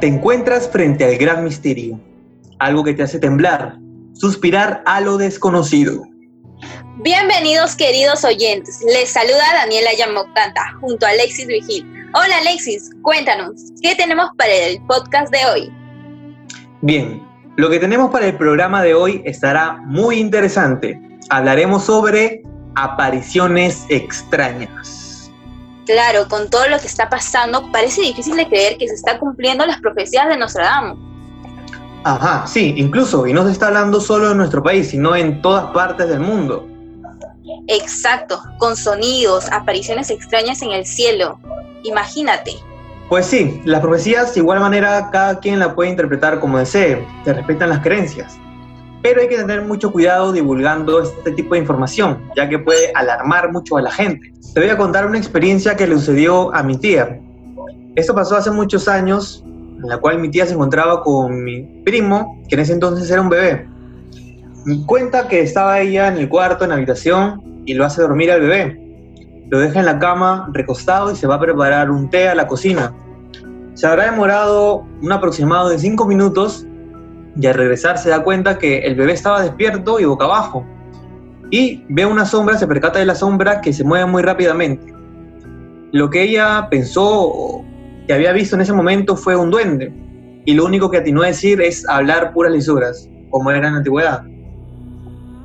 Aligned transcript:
Te 0.00 0.06
encuentras 0.06 0.68
frente 0.68 1.04
al 1.04 1.16
gran 1.16 1.42
misterio, 1.42 1.98
algo 2.58 2.84
que 2.84 2.94
te 2.94 3.02
hace 3.02 3.18
temblar, 3.18 3.78
suspirar 4.14 4.82
a 4.86 5.00
lo 5.00 5.16
desconocido. 5.16 6.02
Bienvenidos 6.98 7.76
queridos 7.76 8.24
oyentes, 8.24 8.80
les 8.92 9.10
saluda 9.10 9.44
Daniela 9.54 9.92
Yamoctanta 9.92 10.62
junto 10.80 11.06
a 11.06 11.10
Alexis 11.10 11.46
Vigil. 11.46 11.86
Hola 12.14 12.38
Alexis, 12.40 12.90
cuéntanos, 13.02 13.72
¿qué 13.82 13.94
tenemos 13.94 14.30
para 14.38 14.52
el 14.52 14.80
podcast 14.86 15.30
de 15.32 15.44
hoy? 15.46 15.72
Bien, 16.80 17.22
lo 17.56 17.68
que 17.68 17.78
tenemos 17.78 18.10
para 18.10 18.26
el 18.26 18.36
programa 18.36 18.82
de 18.82 18.94
hoy 18.94 19.22
estará 19.26 19.78
muy 19.84 20.18
interesante. 20.18 20.98
Hablaremos 21.28 21.84
sobre 21.84 22.42
apariciones 22.74 23.84
extrañas. 23.90 25.30
Claro, 25.86 26.26
con 26.28 26.50
todo 26.50 26.68
lo 26.68 26.78
que 26.80 26.86
está 26.86 27.08
pasando, 27.08 27.70
parece 27.70 28.02
difícil 28.02 28.36
de 28.36 28.48
creer 28.48 28.76
que 28.76 28.88
se 28.88 28.94
está 28.94 29.18
cumpliendo 29.18 29.64
las 29.66 29.80
profecías 29.80 30.28
de 30.28 30.36
Nostradamus. 30.36 31.05
Ajá, 32.08 32.46
sí, 32.46 32.72
incluso, 32.76 33.26
y 33.26 33.32
no 33.32 33.44
se 33.44 33.50
está 33.50 33.66
hablando 33.66 34.00
solo 34.00 34.30
en 34.30 34.36
nuestro 34.36 34.62
país, 34.62 34.90
sino 34.90 35.16
en 35.16 35.42
todas 35.42 35.72
partes 35.72 36.08
del 36.08 36.20
mundo. 36.20 36.64
Exacto, 37.66 38.40
con 38.58 38.76
sonidos, 38.76 39.50
apariciones 39.50 40.10
extrañas 40.10 40.62
en 40.62 40.70
el 40.70 40.86
cielo. 40.86 41.40
Imagínate. 41.82 42.52
Pues 43.08 43.26
sí, 43.26 43.60
las 43.64 43.80
profecías 43.80 44.32
de 44.34 44.40
igual 44.40 44.60
manera 44.60 45.10
cada 45.10 45.40
quien 45.40 45.58
la 45.58 45.74
puede 45.74 45.90
interpretar 45.90 46.38
como 46.38 46.58
desee, 46.58 47.04
se 47.24 47.32
respetan 47.32 47.70
las 47.70 47.80
creencias 47.80 48.38
pero 49.02 49.20
hay 49.20 49.28
que 49.28 49.36
tener 49.36 49.62
mucho 49.62 49.92
cuidado 49.92 50.32
divulgando 50.32 51.00
este 51.00 51.30
tipo 51.30 51.54
de 51.54 51.60
información, 51.60 52.28
ya 52.34 52.48
que 52.48 52.58
puede 52.58 52.90
alarmar 52.92 53.52
mucho 53.52 53.76
a 53.76 53.82
la 53.82 53.92
gente. 53.92 54.32
Te 54.52 54.58
voy 54.58 54.68
a 54.68 54.76
contar 54.76 55.06
una 55.06 55.16
experiencia 55.16 55.76
que 55.76 55.86
le 55.86 55.94
sucedió 55.94 56.52
a 56.52 56.64
mi 56.64 56.76
tía. 56.76 57.20
Esto 57.94 58.16
pasó 58.16 58.34
hace 58.34 58.50
muchos 58.50 58.88
años, 58.88 59.44
en 59.82 59.88
la 59.88 59.98
cual 59.98 60.18
mi 60.18 60.30
tía 60.30 60.46
se 60.46 60.54
encontraba 60.54 61.02
con 61.02 61.44
mi 61.44 61.62
primo, 61.84 62.42
que 62.48 62.54
en 62.54 62.60
ese 62.62 62.72
entonces 62.72 63.10
era 63.10 63.20
un 63.20 63.28
bebé. 63.28 63.68
Me 64.64 64.84
cuenta 64.84 65.28
que 65.28 65.40
estaba 65.40 65.80
ella 65.80 66.08
en 66.08 66.16
el 66.16 66.28
cuarto, 66.28 66.64
en 66.64 66.70
la 66.70 66.76
habitación, 66.76 67.62
y 67.66 67.74
lo 67.74 67.84
hace 67.84 68.02
dormir 68.02 68.30
al 68.30 68.40
bebé. 68.40 68.80
Lo 69.48 69.60
deja 69.60 69.80
en 69.80 69.86
la 69.86 69.98
cama, 69.98 70.48
recostado, 70.52 71.10
y 71.12 71.16
se 71.16 71.26
va 71.26 71.36
a 71.36 71.40
preparar 71.40 71.90
un 71.90 72.10
té 72.10 72.28
a 72.28 72.34
la 72.34 72.46
cocina. 72.46 72.92
Se 73.74 73.86
habrá 73.86 74.10
demorado 74.10 74.84
un 75.02 75.12
aproximado 75.12 75.68
de 75.68 75.78
5 75.78 76.06
minutos 76.06 76.66
y 77.38 77.46
al 77.46 77.54
regresar 77.54 77.98
se 77.98 78.08
da 78.08 78.22
cuenta 78.22 78.58
que 78.58 78.78
el 78.78 78.94
bebé 78.94 79.12
estaba 79.12 79.42
despierto 79.42 80.00
y 80.00 80.04
boca 80.04 80.24
abajo. 80.24 80.66
Y 81.50 81.84
ve 81.90 82.06
una 82.06 82.24
sombra, 82.24 82.56
se 82.56 82.66
percata 82.66 82.98
de 82.98 83.04
la 83.04 83.14
sombra 83.14 83.60
que 83.60 83.72
se 83.72 83.84
mueve 83.84 84.06
muy 84.06 84.22
rápidamente. 84.22 84.92
Lo 85.92 86.10
que 86.10 86.22
ella 86.22 86.68
pensó 86.70 87.62
que 88.06 88.12
había 88.12 88.32
visto 88.32 88.56
en 88.56 88.62
ese 88.62 88.72
momento 88.72 89.16
fue 89.16 89.36
un 89.36 89.50
duende. 89.50 89.92
Y 90.44 90.54
lo 90.54 90.64
único 90.64 90.90
que 90.90 90.98
atinó 90.98 91.22
a 91.22 91.26
decir 91.26 91.60
es 91.60 91.88
hablar 91.88 92.32
puras 92.32 92.52
lisuras, 92.52 93.08
como 93.30 93.50
era 93.50 93.66
en 93.66 93.72
la 93.72 93.78
antigüedad. 93.78 94.22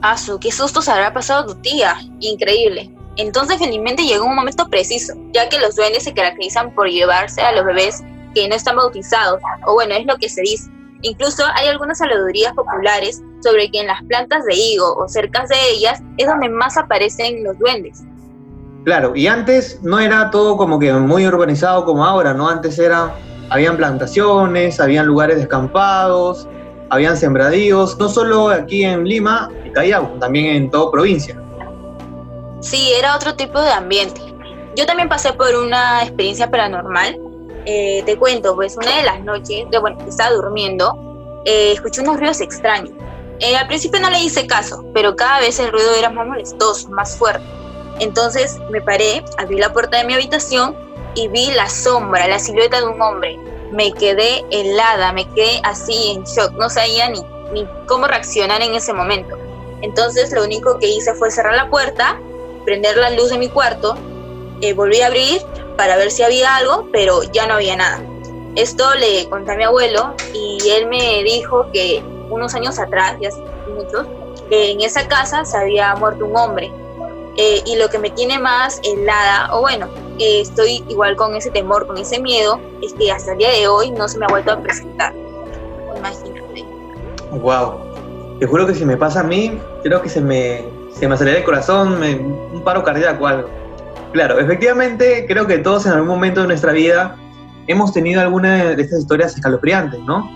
Asu, 0.01 0.39
qué 0.39 0.51
susto 0.51 0.81
se 0.81 0.91
habrá 0.91 1.13
pasado 1.13 1.45
tu 1.45 1.61
tía. 1.61 1.95
Increíble. 2.19 2.93
Entonces 3.17 3.57
felizmente 3.57 4.03
llegó 4.03 4.25
un 4.25 4.35
momento 4.35 4.67
preciso, 4.69 5.13
ya 5.33 5.49
que 5.49 5.59
los 5.59 5.75
duendes 5.75 6.03
se 6.03 6.13
caracterizan 6.13 6.73
por 6.73 6.87
llevarse 6.87 7.41
a 7.41 7.51
los 7.51 7.65
bebés 7.65 8.03
que 8.33 8.47
no 8.47 8.55
están 8.55 8.77
bautizados, 8.77 9.41
o 9.65 9.73
bueno, 9.73 9.93
es 9.95 10.05
lo 10.05 10.15
que 10.15 10.29
se 10.29 10.41
dice. 10.41 10.71
Incluso 11.01 11.43
hay 11.55 11.67
algunas 11.67 11.97
saludurías 11.97 12.53
populares 12.53 13.21
sobre 13.43 13.69
que 13.69 13.81
en 13.81 13.87
las 13.87 14.03
plantas 14.03 14.45
de 14.45 14.55
higo 14.55 14.95
o 14.95 15.07
cerca 15.07 15.45
de 15.45 15.55
ellas 15.71 16.01
es 16.17 16.27
donde 16.27 16.47
más 16.47 16.77
aparecen 16.77 17.43
los 17.43 17.57
duendes. 17.57 18.03
Claro, 18.83 19.15
y 19.15 19.27
antes 19.27 19.79
no 19.83 19.99
era 19.99 20.31
todo 20.31 20.57
como 20.57 20.79
que 20.79 20.91
muy 20.93 21.27
urbanizado 21.27 21.85
como 21.85 22.03
ahora, 22.03 22.33
¿no? 22.33 22.49
Antes 22.49 22.79
era, 22.79 23.15
habían 23.49 23.77
plantaciones, 23.77 24.79
habían 24.79 25.05
lugares 25.05 25.37
descampados, 25.37 26.47
habían 26.89 27.15
sembradíos, 27.15 27.97
no 27.99 28.09
solo 28.09 28.49
aquí 28.49 28.83
en 28.83 29.03
Lima 29.03 29.49
y 29.65 29.71
Callao, 29.71 30.17
también 30.19 30.47
en 30.47 30.71
toda 30.71 30.91
provincia. 30.91 31.39
Sí, 32.59 32.91
era 32.97 33.15
otro 33.15 33.35
tipo 33.35 33.61
de 33.61 33.71
ambiente. 33.71 34.21
Yo 34.75 34.85
también 34.85 35.09
pasé 35.09 35.33
por 35.33 35.53
una 35.55 36.03
experiencia 36.03 36.49
paranormal 36.49 37.19
eh, 37.65 38.01
te 38.05 38.17
cuento, 38.17 38.55
pues 38.55 38.75
una 38.75 38.97
de 38.97 39.03
las 39.03 39.23
noches, 39.23 39.69
de, 39.69 39.79
bueno, 39.79 39.97
estaba 40.07 40.31
durmiendo, 40.31 41.41
eh, 41.45 41.73
escuché 41.73 42.01
unos 42.01 42.17
ruidos 42.17 42.41
extraños. 42.41 42.93
Eh, 43.39 43.55
al 43.55 43.67
principio 43.67 43.99
no 43.99 44.09
le 44.09 44.19
hice 44.23 44.47
caso, 44.47 44.83
pero 44.93 45.15
cada 45.15 45.39
vez 45.39 45.59
el 45.59 45.71
ruido 45.71 45.93
era 45.95 46.09
más 46.09 46.27
molestoso, 46.27 46.89
más 46.89 47.17
fuerte. 47.17 47.45
Entonces 48.01 48.57
me 48.71 48.81
paré, 48.81 49.23
abrí 49.37 49.59
la 49.59 49.71
puerta 49.71 49.97
de 49.97 50.05
mi 50.05 50.15
habitación 50.15 50.75
y 51.13 51.27
vi 51.27 51.51
la 51.51 51.69
sombra, 51.69 52.27
la 52.27 52.39
silueta 52.39 52.81
de 52.81 52.87
un 52.87 52.99
hombre. 52.99 53.37
Me 53.71 53.93
quedé 53.93 54.43
helada, 54.49 55.13
me 55.13 55.31
quedé 55.33 55.61
así 55.63 56.11
en 56.11 56.23
shock, 56.23 56.51
no 56.53 56.67
sabía 56.69 57.09
ni, 57.09 57.23
cómo 57.85 58.07
reaccionar 58.07 58.63
en 58.63 58.73
ese 58.73 58.91
momento. 58.91 59.37
Entonces 59.81 60.31
lo 60.31 60.43
único 60.43 60.79
que 60.79 60.87
hice 60.87 61.13
fue 61.13 61.29
cerrar 61.29 61.55
la 61.55 61.69
puerta, 61.69 62.19
prender 62.65 62.97
la 62.97 63.11
luz 63.11 63.29
de 63.29 63.37
mi 63.37 63.49
cuarto, 63.49 63.95
volví 64.75 65.01
a 65.01 65.07
abrir 65.07 65.43
para 65.77 65.95
ver 65.95 66.09
si 66.09 66.23
había 66.23 66.55
algo, 66.55 66.87
pero 66.91 67.21
ya 67.21 67.45
no 67.45 67.53
había 67.53 67.75
nada. 67.75 68.01
Esto 68.55 68.95
le 68.95 69.29
conté 69.29 69.51
a 69.51 69.57
mi 69.57 69.63
abuelo 69.63 70.15
y 70.33 70.57
él 70.71 70.87
me 70.87 71.23
dijo 71.23 71.67
que 71.71 72.03
unos 72.31 72.55
años 72.55 72.79
atrás, 72.79 73.15
ya 73.21 73.29
muchos, 73.75 74.07
en 74.49 74.81
esa 74.81 75.07
casa 75.07 75.45
se 75.45 75.55
había 75.55 75.93
muerto 75.95 76.25
un 76.25 76.35
hombre. 76.35 76.71
Eh, 77.37 77.61
y 77.65 77.75
lo 77.77 77.87
que 77.89 77.97
me 77.97 78.09
tiene 78.09 78.39
más 78.39 78.81
helada, 78.83 79.55
o 79.55 79.61
bueno, 79.61 79.87
estoy 80.19 80.83
igual 80.89 81.15
con 81.15 81.35
ese 81.35 81.49
temor, 81.49 81.87
con 81.87 81.97
ese 81.97 82.19
miedo, 82.19 82.59
es 82.81 82.93
que 82.93 83.11
hasta 83.11 83.31
el 83.31 83.37
día 83.37 83.51
de 83.51 83.67
hoy 83.67 83.91
no 83.91 84.07
se 84.07 84.17
me 84.17 84.25
ha 84.25 84.29
vuelto 84.29 84.51
a 84.51 84.59
presentar. 84.59 85.13
Imagínate. 85.97 86.65
Wow. 87.31 87.91
Te 88.39 88.47
juro 88.47 88.67
que 88.67 88.75
si 88.75 88.85
me 88.85 88.97
pasa 88.97 89.21
a 89.21 89.23
mí, 89.23 89.59
creo 89.83 90.01
que 90.01 90.09
se 90.09 90.19
me, 90.19 90.65
se 90.93 91.07
me 91.07 91.15
acelera 91.15 91.37
el 91.37 91.43
corazón, 91.43 91.99
me, 91.99 92.15
un 92.15 92.63
paro 92.63 92.83
cardíaco 92.83 93.27
algo. 93.27 93.49
Claro, 94.13 94.39
efectivamente, 94.39 95.25
creo 95.27 95.47
que 95.47 95.59
todos 95.59 95.85
en 95.85 95.93
algún 95.93 96.09
momento 96.09 96.41
de 96.41 96.47
nuestra 96.47 96.73
vida 96.73 97.15
hemos 97.67 97.93
tenido 97.93 98.19
alguna 98.19 98.75
de 98.75 98.81
estas 98.81 98.99
historias 98.99 99.35
escalofriantes, 99.35 99.99
¿no? 100.01 100.29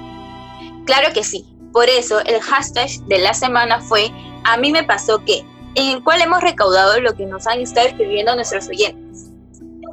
Claro 0.86 1.10
que 1.14 1.24
sí. 1.24 1.46
Por 1.74 1.90
eso 1.90 2.20
el 2.22 2.40
hashtag 2.40 2.90
de 3.08 3.20
la 3.20 3.34
semana 3.34 3.82
fue 3.82 4.10
A 4.46 4.56
mí 4.56 4.72
me 4.72 4.84
pasó 4.84 5.20
que, 5.26 5.44
en 5.76 5.98
el 5.98 6.04
cual 6.04 6.22
hemos 6.22 6.42
recaudado 6.42 7.00
lo 7.00 7.14
que 7.14 7.26
nos 7.26 7.46
han 7.48 7.60
estado 7.60 7.88
escribiendo 7.88 8.36
nuestros 8.36 8.68
oyentes. 8.68 9.32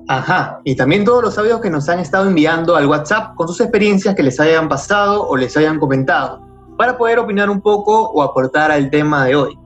Ajá, 0.08 0.60
y 0.64 0.74
también 0.74 1.04
todos 1.04 1.22
los 1.22 1.38
audios 1.38 1.60
que 1.60 1.70
nos 1.70 1.88
han 1.88 2.00
estado 2.00 2.26
enviando 2.26 2.74
al 2.76 2.86
WhatsApp 2.86 3.34
con 3.36 3.46
sus 3.46 3.60
experiencias 3.60 4.14
que 4.14 4.22
les 4.22 4.40
hayan 4.40 4.68
pasado 4.68 5.26
o 5.28 5.36
les 5.36 5.56
hayan 5.56 5.78
comentado, 5.78 6.40
para 6.76 6.98
poder 6.98 7.18
opinar 7.18 7.50
un 7.50 7.60
poco 7.60 8.10
o 8.10 8.22
aportar 8.22 8.70
al 8.70 8.90
tema 8.90 9.24
de 9.24 9.36
hoy. 9.36 9.58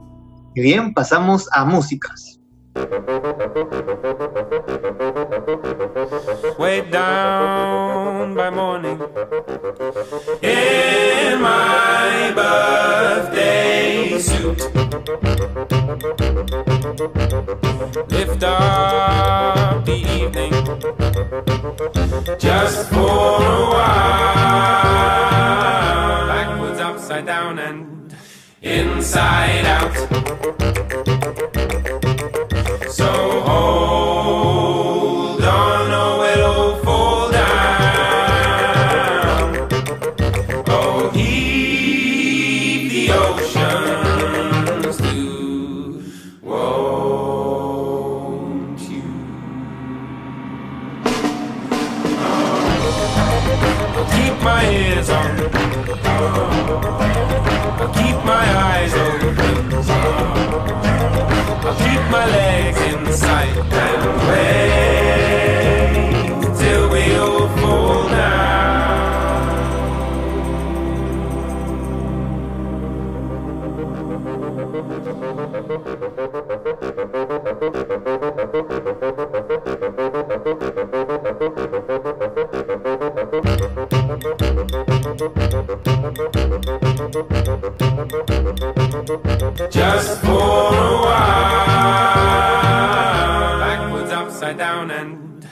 Y 0.54 0.60
bien, 0.60 0.92
pasamos 0.94 1.48
a 1.52 1.64
músicas. 1.64 2.35
Way 6.58 6.82
down 6.90 8.34
by 8.34 8.50
morning 8.50 9.00
in 10.42 11.40
my 11.40 12.32
birthday 12.36 14.18
suit. 14.18 14.58
Lift 18.10 18.42
up 18.42 19.86
the 19.86 19.94
evening 19.94 20.52
just 22.38 22.90
for 22.90 22.98
a 22.98 23.70
while. 23.72 24.36
Backwards, 26.28 26.80
upside 26.80 27.24
down, 27.24 27.58
and 27.58 28.14
inside 28.60 29.64
out. 29.64 29.96
Just 78.46 78.62
for 90.20 90.30
a 90.30 91.02
while, 91.02 91.66
backwards, 93.58 94.12
upside 94.12 94.58
down, 94.58 94.92
and 94.92 95.44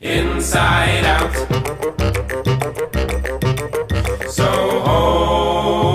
inside 0.00 1.04
out. 1.04 1.32
So 4.30 4.46
hold 4.84 5.85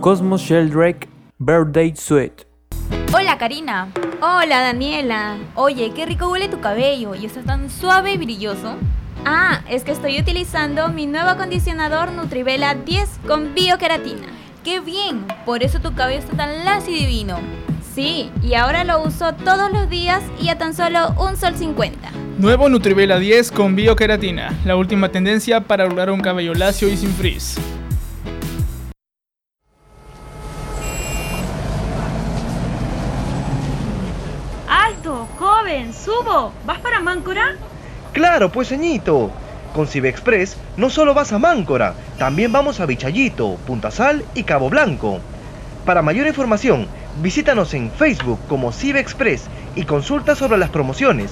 Cosmos 0.00 0.40
Sheldrake 0.40 1.08
Birthday 1.38 1.94
Suite. 1.94 2.46
Hola 3.12 3.36
Karina. 3.36 3.92
Hola 4.22 4.60
Daniela. 4.60 5.36
Oye, 5.54 5.92
qué 5.94 6.06
rico 6.06 6.28
huele 6.30 6.48
tu 6.48 6.58
cabello 6.60 7.14
y 7.14 7.26
está 7.26 7.42
tan 7.42 7.68
suave 7.68 8.14
y 8.14 8.16
brilloso. 8.16 8.76
Ah, 9.26 9.60
es 9.68 9.84
que 9.84 9.92
estoy 9.92 10.18
utilizando 10.18 10.88
mi 10.88 11.06
nuevo 11.06 11.28
acondicionador 11.28 12.12
Nutrivela 12.12 12.74
10 12.74 13.20
con 13.26 13.54
bioqueratina. 13.54 14.28
¡Qué 14.64 14.80
bien! 14.80 15.26
Por 15.44 15.62
eso 15.62 15.80
tu 15.80 15.94
cabello 15.94 16.20
está 16.20 16.34
tan 16.34 16.64
lacio 16.64 16.94
y 16.94 17.00
divino. 17.00 17.38
Sí, 18.00 18.30
y 18.42 18.54
ahora 18.54 18.82
lo 18.82 19.02
uso 19.02 19.34
todos 19.34 19.70
los 19.70 19.90
días 19.90 20.22
y 20.40 20.48
a 20.48 20.56
tan 20.56 20.72
solo 20.72 21.10
un 21.18 21.36
sol 21.36 21.54
50. 21.54 22.10
Nuevo 22.38 22.70
Nutrivela 22.70 23.18
10 23.18 23.52
con 23.52 23.76
bioqueratina, 23.76 24.58
la 24.64 24.74
última 24.76 25.10
tendencia 25.10 25.60
para 25.60 25.84
lograr 25.84 26.10
un 26.10 26.22
cabello 26.22 26.54
lacio 26.54 26.88
y 26.88 26.96
sin 26.96 27.10
frizz. 27.10 27.58
¡Alto! 34.66 35.28
¡Joven! 35.38 35.92
¡Subo! 35.92 36.54
¿Vas 36.64 36.78
para 36.78 37.00
Máncora? 37.00 37.56
Claro, 38.14 38.50
pues 38.50 38.68
señito. 38.68 39.30
Con 39.74 39.86
Express 39.92 40.56
no 40.78 40.88
solo 40.88 41.12
vas 41.12 41.34
a 41.34 41.38
Máncora, 41.38 41.92
también 42.18 42.50
vamos 42.50 42.80
a 42.80 42.86
Bichayito, 42.86 43.56
Punta 43.66 43.90
Sal 43.90 44.24
y 44.34 44.44
Cabo 44.44 44.70
Blanco. 44.70 45.20
Para 45.84 46.00
mayor 46.00 46.26
información, 46.26 46.88
visítanos 47.22 47.74
en 47.74 47.90
Facebook 47.90 48.38
como 48.48 48.70
Express 48.70 49.44
y 49.74 49.84
consulta 49.84 50.34
sobre 50.34 50.58
las 50.58 50.70
promociones. 50.70 51.30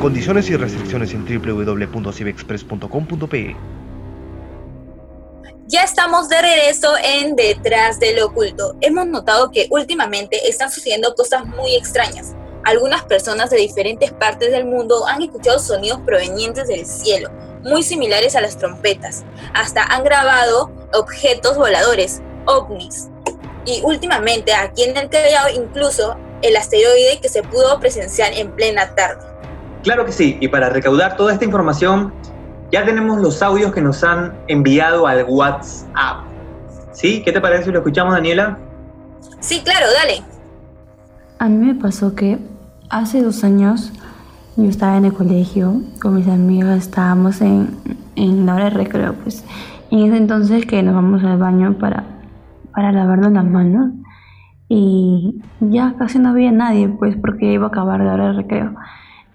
Condiciones 0.00 0.48
y 0.48 0.56
restricciones 0.56 1.12
en 1.12 1.26
www.cibexpress.com.pe 1.26 3.56
Ya 5.66 5.82
estamos 5.82 6.30
de 6.30 6.40
regreso 6.40 6.94
en 7.04 7.36
Detrás 7.36 8.00
del 8.00 8.22
Oculto. 8.22 8.76
Hemos 8.80 9.06
notado 9.08 9.50
que 9.50 9.66
últimamente 9.68 10.48
están 10.48 10.70
sucediendo 10.70 11.14
cosas 11.14 11.44
muy 11.44 11.76
extrañas. 11.76 12.34
Algunas 12.64 13.04
personas 13.04 13.50
de 13.50 13.58
diferentes 13.58 14.10
partes 14.12 14.50
del 14.50 14.64
mundo 14.64 15.06
han 15.06 15.20
escuchado 15.22 15.58
sonidos 15.58 16.00
provenientes 16.00 16.68
del 16.68 16.86
cielo, 16.86 17.28
muy 17.62 17.82
similares 17.82 18.36
a 18.36 18.40
las 18.40 18.56
trompetas. 18.56 19.24
Hasta 19.54 19.82
han 19.82 20.04
grabado 20.04 20.70
objetos 20.94 21.56
voladores, 21.56 22.22
ovnis. 22.46 23.08
Y 23.66 23.82
últimamente 23.84 24.54
aquí 24.54 24.84
en 24.84 24.96
el 24.96 25.08
Callao 25.08 25.48
incluso 25.54 26.16
el 26.42 26.56
asteroide 26.56 27.20
que 27.20 27.28
se 27.28 27.42
pudo 27.42 27.78
presenciar 27.78 28.32
en 28.32 28.50
plena 28.52 28.94
tarde. 28.94 29.26
Claro 29.82 30.04
que 30.04 30.12
sí, 30.12 30.36
y 30.40 30.48
para 30.48 30.68
recaudar 30.68 31.16
toda 31.16 31.32
esta 31.32 31.44
información, 31.44 32.12
ya 32.70 32.84
tenemos 32.84 33.20
los 33.20 33.42
audios 33.42 33.72
que 33.72 33.80
nos 33.80 34.02
han 34.04 34.38
enviado 34.48 35.06
al 35.06 35.24
WhatsApp. 35.24 36.24
¿Sí? 36.92 37.22
¿Qué 37.22 37.32
te 37.32 37.40
parece 37.40 37.64
si 37.64 37.70
lo 37.70 37.78
escuchamos, 37.78 38.14
Daniela? 38.14 38.58
Sí, 39.40 39.60
claro, 39.62 39.86
dale. 39.92 40.22
A 41.38 41.48
mí 41.48 41.66
me 41.66 41.74
pasó 41.74 42.14
que 42.14 42.38
hace 42.90 43.22
dos 43.22 43.44
años 43.44 43.92
yo 44.56 44.64
estaba 44.64 44.96
en 44.96 45.06
el 45.06 45.12
colegio 45.12 45.80
con 46.00 46.16
mis 46.16 46.28
amigas, 46.28 46.78
estábamos 46.78 47.40
en, 47.40 47.70
en 48.16 48.46
la 48.46 48.54
hora 48.54 48.64
de 48.64 48.70
recreo, 48.70 49.14
pues. 49.22 49.44
En 49.90 50.00
ese 50.00 50.16
entonces 50.16 50.66
que 50.66 50.82
nos 50.82 50.94
vamos 50.94 51.24
al 51.24 51.38
baño 51.38 51.74
para, 51.78 52.04
para 52.72 52.92
lavarnos 52.92 53.32
las 53.32 53.44
manos 53.44 53.92
y 54.68 55.40
ya 55.60 55.94
casi 55.98 56.20
no 56.20 56.28
había 56.28 56.52
nadie, 56.52 56.88
pues 56.88 57.16
porque 57.16 57.52
iba 57.52 57.64
a 57.64 57.68
acabar 57.68 58.00
la 58.00 58.14
hora 58.14 58.28
de 58.28 58.32
recreo. 58.34 58.74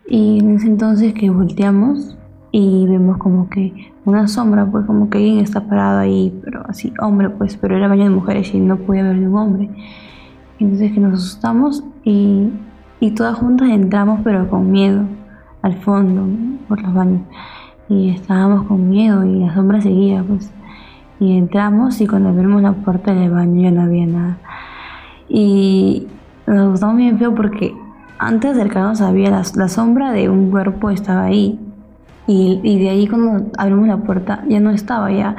Y 0.08 0.40
en 0.40 0.56
ese 0.56 0.68
entonces 0.68 1.14
que 1.14 1.30
volteamos 1.30 2.16
y 2.52 2.88
vemos 2.88 3.18
como 3.18 3.50
que 3.50 3.92
una 4.06 4.30
sombra, 4.30 4.66
pues 4.66 4.86
como 4.86 5.10
que 5.10 5.18
alguien 5.18 5.40
está 5.40 5.68
parado 5.68 6.00
ahí, 6.00 6.40
pero 6.42 6.64
así, 6.70 6.94
hombre, 7.02 7.30
pues, 7.30 7.58
pero 7.58 7.76
era 7.76 7.90
baño 7.90 8.06
de 8.06 8.12
mujeres 8.12 8.54
y 8.54 8.60
no 8.62 8.78
podía 8.78 9.04
ver 9.04 9.18
un 9.18 9.36
hombre. 9.36 9.70
Entonces 10.60 10.94
que 10.94 11.02
nos 11.02 11.20
asustamos 11.20 11.84
y, 12.06 12.50
y 13.00 13.12
todas 13.12 13.38
juntas 13.38 13.70
entramos, 13.70 14.22
pero 14.24 14.50
con 14.50 14.72
miedo, 14.72 15.04
al 15.62 15.76
fondo, 15.76 16.28
por 16.68 16.82
los 16.82 16.94
baños. 16.94 17.22
Y 17.90 18.10
estábamos 18.10 18.66
con 18.68 18.90
miedo 18.90 19.26
y 19.26 19.40
la 19.40 19.54
sombra 19.54 19.82
seguía, 19.82 20.24
pues. 20.24 20.52
Y 21.20 21.38
entramos 21.38 22.02
y 22.02 22.08
cuando 22.08 22.30
abrimos 22.30 22.62
la 22.62 22.74
puerta 22.74 23.14
del 23.14 23.32
baño 23.32 23.62
ya 23.62 23.72
no 23.72 23.82
había 23.82 24.06
nada. 24.06 24.38
Y 25.30 26.08
nos 26.48 26.70
asustamos 26.70 26.98
bien 26.98 27.18
feo 27.18 27.34
porque 27.34 27.74
antes 28.18 28.56
de 28.56 28.62
acercarnos 28.62 29.02
había 29.02 29.30
la, 29.30 29.44
la 29.56 29.68
sombra 29.68 30.12
de 30.12 30.30
un 30.30 30.52
cuerpo 30.52 30.90
estaba 30.90 31.24
ahí. 31.24 31.60
Y, 32.28 32.60
y, 32.64 32.80
de 32.80 32.90
ahí 32.90 33.08
cuando 33.08 33.52
abrimos 33.58 33.88
la 33.88 33.98
puerta 33.98 34.44
ya 34.48 34.60
no 34.60 34.72
estaba 34.72 35.12
ya. 35.12 35.36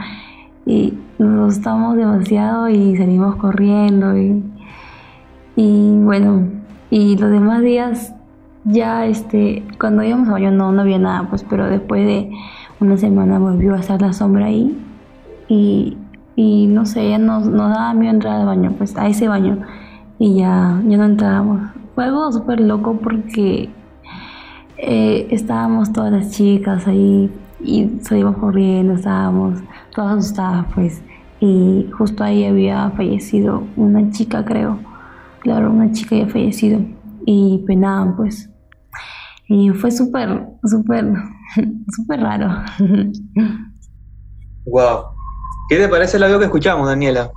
Y 0.65 0.95
nos 1.19 1.53
asustamos 1.53 1.97
demasiado 1.97 2.69
y 2.69 2.97
salimos 2.97 3.37
corriendo. 3.37 4.17
Y, 4.17 4.43
y 5.57 5.99
bueno, 5.99 6.56
y 6.91 7.17
los 7.17 7.31
demás 7.31 7.63
días 7.63 8.15
ya 8.65 9.07
este, 9.07 9.63
cuando 9.79 10.03
íbamos 10.03 10.29
a 10.29 10.33
baño 10.33 10.51
no, 10.51 10.73
no 10.73 10.83
había 10.83 10.99
nada, 10.99 11.29
pues, 11.29 11.45
pero 11.49 11.67
después 11.67 12.05
de 12.05 12.31
una 12.81 12.97
semana 12.97 13.39
volvió 13.39 13.75
a 13.75 13.81
estar 13.81 14.01
la 14.01 14.13
sombra 14.13 14.47
ahí. 14.47 14.77
Y, 15.49 15.97
y 16.35 16.67
no 16.67 16.85
sé, 16.85 17.11
ya 17.11 17.19
nos, 17.19 17.47
nos 17.47 17.71
daba 17.71 17.95
miedo 17.95 18.13
entrar 18.13 18.41
al 18.41 18.47
baño, 18.47 18.75
pues 18.77 18.97
a 18.97 19.07
ese 19.09 19.29
baño. 19.29 19.59
Y 20.19 20.37
ya, 20.37 20.81
ya 20.85 20.97
no 20.97 21.05
entrábamos. 21.05 21.71
Fue 21.95 22.05
algo 22.05 22.31
súper 22.33 22.61
loco 22.61 22.99
porque 23.03 23.71
eh, 24.79 25.29
estábamos 25.31 25.93
todas 25.93 26.13
las 26.13 26.31
chicas 26.31 26.87
ahí 26.87 27.31
y 27.63 27.91
salimos 28.03 28.37
corriendo, 28.37 28.95
estábamos 28.95 29.61
todas 29.95 30.19
asustadas 30.19 30.67
pues. 30.75 31.03
Y 31.39 31.89
justo 31.97 32.25
ahí 32.25 32.45
había 32.45 32.91
fallecido 32.91 33.63
una 33.77 34.11
chica, 34.11 34.45
creo. 34.45 34.79
Claro, 35.47 35.71
una 35.71 35.93
chica 35.93 36.17
había 36.17 36.27
fallecido 36.29 36.81
y 37.25 37.63
penaban 37.69 38.17
pues. 38.17 38.51
Y 39.49 39.71
fue 39.71 39.93
súper, 39.93 40.29
súper, 40.65 41.05
súper 41.97 42.21
raro. 42.21 42.65
Wow. 44.69 45.05
¿Qué 45.69 45.77
te 45.79 45.89
parece 45.89 46.17
el 46.17 46.25
audio 46.25 46.41
que 46.41 46.47
escuchamos, 46.47 46.89
Daniela? 46.89 47.31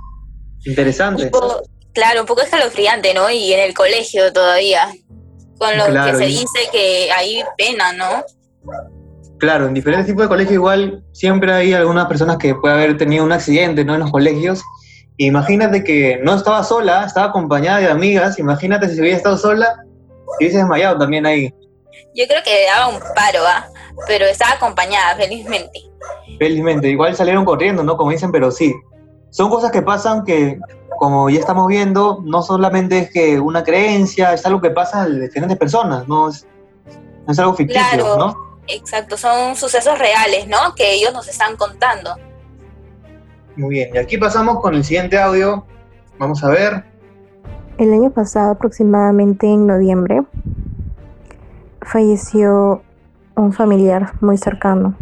Interesante. 0.66 1.26
Un 1.26 1.30
poco- 1.30 1.62
claro, 1.92 2.22
un 2.22 2.26
poco 2.26 2.42
escalofriante, 2.42 3.14
¿no? 3.14 3.30
Y 3.30 3.52
en 3.52 3.60
el 3.60 3.72
colegio 3.72 4.32
todavía. 4.32 4.88
Con 5.56 5.78
lo 5.78 5.86
Claro, 5.86 6.18
que 6.18 6.24
se 6.24 6.30
y- 6.30 6.32
dice 6.40 6.58
que 6.72 7.08
hay 7.12 7.42
pena, 7.56 7.92
¿no? 7.92 8.24
Claro, 9.38 9.68
en 9.68 9.74
diferentes 9.74 10.08
tipos 10.08 10.22
de 10.24 10.28
colegios 10.28 10.54
igual 10.54 11.04
siempre 11.12 11.52
hay 11.52 11.72
algunas 11.72 12.06
personas 12.06 12.36
que 12.38 12.56
puede 12.56 12.74
haber 12.74 12.96
tenido 12.96 13.24
un 13.24 13.30
accidente, 13.30 13.84
¿no? 13.84 13.94
En 13.94 14.00
los 14.00 14.10
colegios. 14.10 14.60
Imagínate 15.26 15.84
que 15.84 16.18
no 16.22 16.34
estaba 16.34 16.64
sola, 16.64 17.04
estaba 17.04 17.26
acompañada 17.26 17.80
de 17.80 17.90
amigas. 17.90 18.38
Imagínate 18.38 18.88
si 18.88 18.98
hubiera 18.98 19.18
estado 19.18 19.36
sola, 19.36 19.84
y 20.38 20.44
hubiese 20.44 20.56
desmayado 20.56 20.98
también 20.98 21.26
ahí. 21.26 21.54
Yo 22.14 22.26
creo 22.26 22.42
que 22.42 22.64
daba 22.64 22.88
un 22.88 22.98
paro, 23.14 23.40
¿ah? 23.46 23.68
Pero 24.06 24.24
estaba 24.24 24.54
acompañada, 24.54 25.16
felizmente. 25.16 25.78
Felizmente, 26.38 26.88
igual 26.88 27.14
salieron 27.14 27.44
corriendo, 27.44 27.82
¿no? 27.82 27.98
Como 27.98 28.12
dicen, 28.12 28.32
pero 28.32 28.50
sí. 28.50 28.74
Son 29.28 29.50
cosas 29.50 29.70
que 29.70 29.82
pasan 29.82 30.24
que, 30.24 30.58
como 30.98 31.28
ya 31.28 31.40
estamos 31.40 31.66
viendo, 31.66 32.22
no 32.24 32.42
solamente 32.42 33.00
es 33.00 33.12
que 33.12 33.38
una 33.38 33.62
creencia, 33.62 34.32
es 34.32 34.46
algo 34.46 34.62
que 34.62 34.70
pasa 34.70 35.02
a 35.02 35.06
diferentes 35.06 35.58
personas, 35.58 36.08
no 36.08 36.30
es, 36.30 36.46
no 37.26 37.32
es 37.32 37.38
algo 37.38 37.52
ficticio, 37.52 37.82
Claro. 37.92 38.16
¿no? 38.16 38.60
Exacto, 38.68 39.18
son 39.18 39.54
sucesos 39.54 39.98
reales, 39.98 40.46
¿no? 40.46 40.74
Que 40.74 40.94
ellos 40.94 41.12
nos 41.12 41.28
están 41.28 41.58
contando. 41.58 42.16
Muy 43.56 43.70
bien, 43.70 43.90
y 43.94 43.98
aquí 43.98 44.16
pasamos 44.16 44.60
con 44.60 44.74
el 44.74 44.84
siguiente 44.84 45.18
audio. 45.18 45.64
Vamos 46.18 46.42
a 46.44 46.50
ver. 46.50 46.84
El 47.78 47.92
año 47.92 48.10
pasado, 48.10 48.52
aproximadamente 48.52 49.46
en 49.46 49.66
noviembre, 49.66 50.22
falleció 51.80 52.82
un 53.36 53.52
familiar 53.52 54.12
muy 54.20 54.36
cercano. 54.36 54.94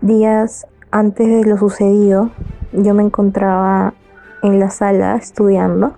Días 0.00 0.66
antes 0.90 1.28
de 1.28 1.44
lo 1.48 1.56
sucedido, 1.58 2.30
yo 2.72 2.94
me 2.94 3.02
encontraba 3.02 3.94
en 4.42 4.58
la 4.58 4.70
sala 4.70 5.16
estudiando. 5.16 5.92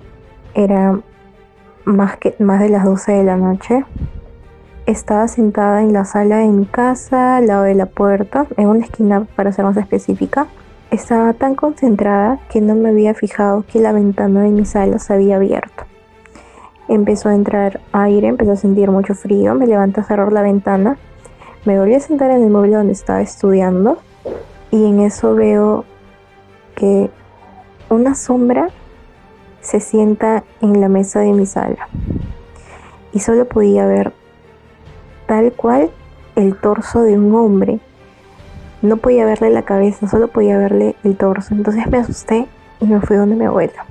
Era 0.54 1.00
más, 1.85 2.16
que, 2.16 2.35
más 2.38 2.61
de 2.61 2.69
las 2.69 2.85
12 2.85 3.12
de 3.12 3.25
la 3.25 3.37
noche. 3.37 3.85
Estaba 4.87 5.28
sentada 5.28 5.83
en 5.83 5.92
la 5.92 6.04
sala 6.04 6.38
de 6.38 6.49
mi 6.49 6.66
casa, 6.66 7.37
al 7.37 7.47
lado 7.47 7.62
de 7.62 7.75
la 7.75 7.87
puerta, 7.87 8.47
en 8.57 8.66
una 8.66 8.85
esquina 8.85 9.26
para 9.37 9.52
ser 9.52 9.64
más 9.64 9.76
específica. 9.76 10.47
Estaba 10.91 11.33
tan 11.35 11.55
concentrada 11.55 12.41
que 12.51 12.61
no 12.61 12.75
me 12.75 12.89
había 12.89 13.15
fijado 13.15 13.65
que 13.71 13.79
la 13.79 13.93
ventana 13.93 14.43
de 14.43 14.51
mi 14.51 14.65
sala 14.65 14.99
se 14.99 15.15
había 15.15 15.37
abierto. 15.37 15.85
Empezó 16.89 17.29
a 17.29 17.35
entrar 17.37 17.81
aire, 17.93 18.27
empezó 18.27 18.53
a 18.53 18.57
sentir 18.57 18.91
mucho 18.91 19.15
frío, 19.15 19.55
me 19.55 19.69
levanté 19.69 20.01
a 20.01 20.05
cerrar 20.05 20.33
la 20.33 20.43
ventana, 20.43 20.99
me 21.65 21.79
volví 21.79 21.95
a 21.95 22.01
sentar 22.01 22.33
en 22.33 22.43
el 22.43 22.51
mueble 22.51 22.75
donde 22.75 22.93
estaba 22.93 23.21
estudiando 23.21 23.99
y 24.73 24.85
en 24.85 25.01
eso 25.01 25.37
veo 25.37 25.85
que 26.75 27.09
una 27.89 28.17
sombra 28.17 28.69
se 29.61 29.79
sienta 29.79 30.43
en 30.61 30.81
la 30.81 30.89
mesa 30.89 31.21
de 31.21 31.33
mi 31.33 31.47
sala 31.47 31.89
y 33.13 33.21
solo 33.21 33.45
podía 33.47 33.87
ver 33.87 34.13
tal 35.27 35.53
cual 35.53 35.91
el 36.35 36.57
torso 36.57 37.03
de 37.03 37.17
un 37.17 37.33
hombre. 37.35 37.79
No 38.83 38.97
podía 38.97 39.25
verle 39.27 39.51
la 39.51 39.63
cabeza, 39.63 40.09
solo 40.09 40.29
podía 40.29 40.57
verle 40.57 40.97
el 41.05 41.17
torso. 41.17 41.55
Entonces 41.55 41.87
me 41.89 41.99
asusté 41.99 42.49
y 42.81 42.87
me 42.87 43.01
fui 43.01 43.17
donde 43.17 43.37
mi 43.37 43.45
abuela. 43.45 43.85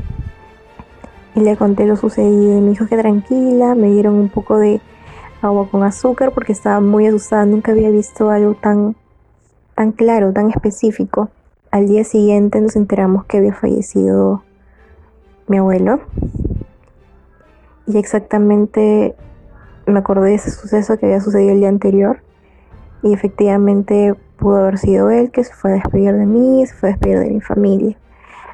Y 1.36 1.42
le 1.42 1.56
conté 1.58 1.86
lo 1.86 1.96
sucedido 1.96 2.58
y 2.58 2.62
me 2.62 2.72
dijo 2.72 2.88
que 2.88 2.98
tranquila, 2.98 3.76
me 3.76 3.92
dieron 3.92 4.16
un 4.16 4.30
poco 4.30 4.58
de 4.58 4.82
agua 5.42 5.68
con 5.70 5.84
azúcar 5.84 6.32
porque 6.32 6.52
estaba 6.52 6.80
muy 6.80 7.06
asustada, 7.08 7.46
nunca 7.46 7.72
había 7.72 7.90
visto 7.92 8.30
algo 8.30 8.56
tan, 8.56 8.96
tan 9.76 9.92
claro, 9.92 10.34
tan 10.34 10.50
específico. 10.50 11.30
Al 11.72 11.88
día 11.88 12.04
siguiente 12.04 12.60
nos 12.60 12.76
enteramos 12.76 13.26
que 13.26 13.38
había 13.38 13.54
fallecido 13.54 14.44
mi 15.48 15.58
abuelo. 15.58 16.00
Y 17.86 17.98
exactamente 17.98 19.16
me 19.86 20.00
acordé 20.00 20.30
de 20.30 20.36
ese 20.36 20.52
suceso 20.52 20.98
que 20.98 21.06
había 21.06 21.22
sucedido 21.22 21.52
el 21.52 21.60
día 21.60 21.70
anterior. 21.70 22.22
Y 23.04 23.14
efectivamente 23.14 24.16
pudo 24.40 24.58
haber 24.58 24.78
sido 24.78 25.10
él 25.10 25.32
que 25.32 25.44
se 25.44 25.54
fue 25.54 25.72
a 25.72 25.74
despedir 25.76 26.14
de 26.14 26.26
mí, 26.26 26.66
se 26.66 26.74
fue 26.74 26.90
a 26.90 26.92
despedir 26.94 27.20
de 27.20 27.30
mi 27.30 27.42
familia. 27.42 27.98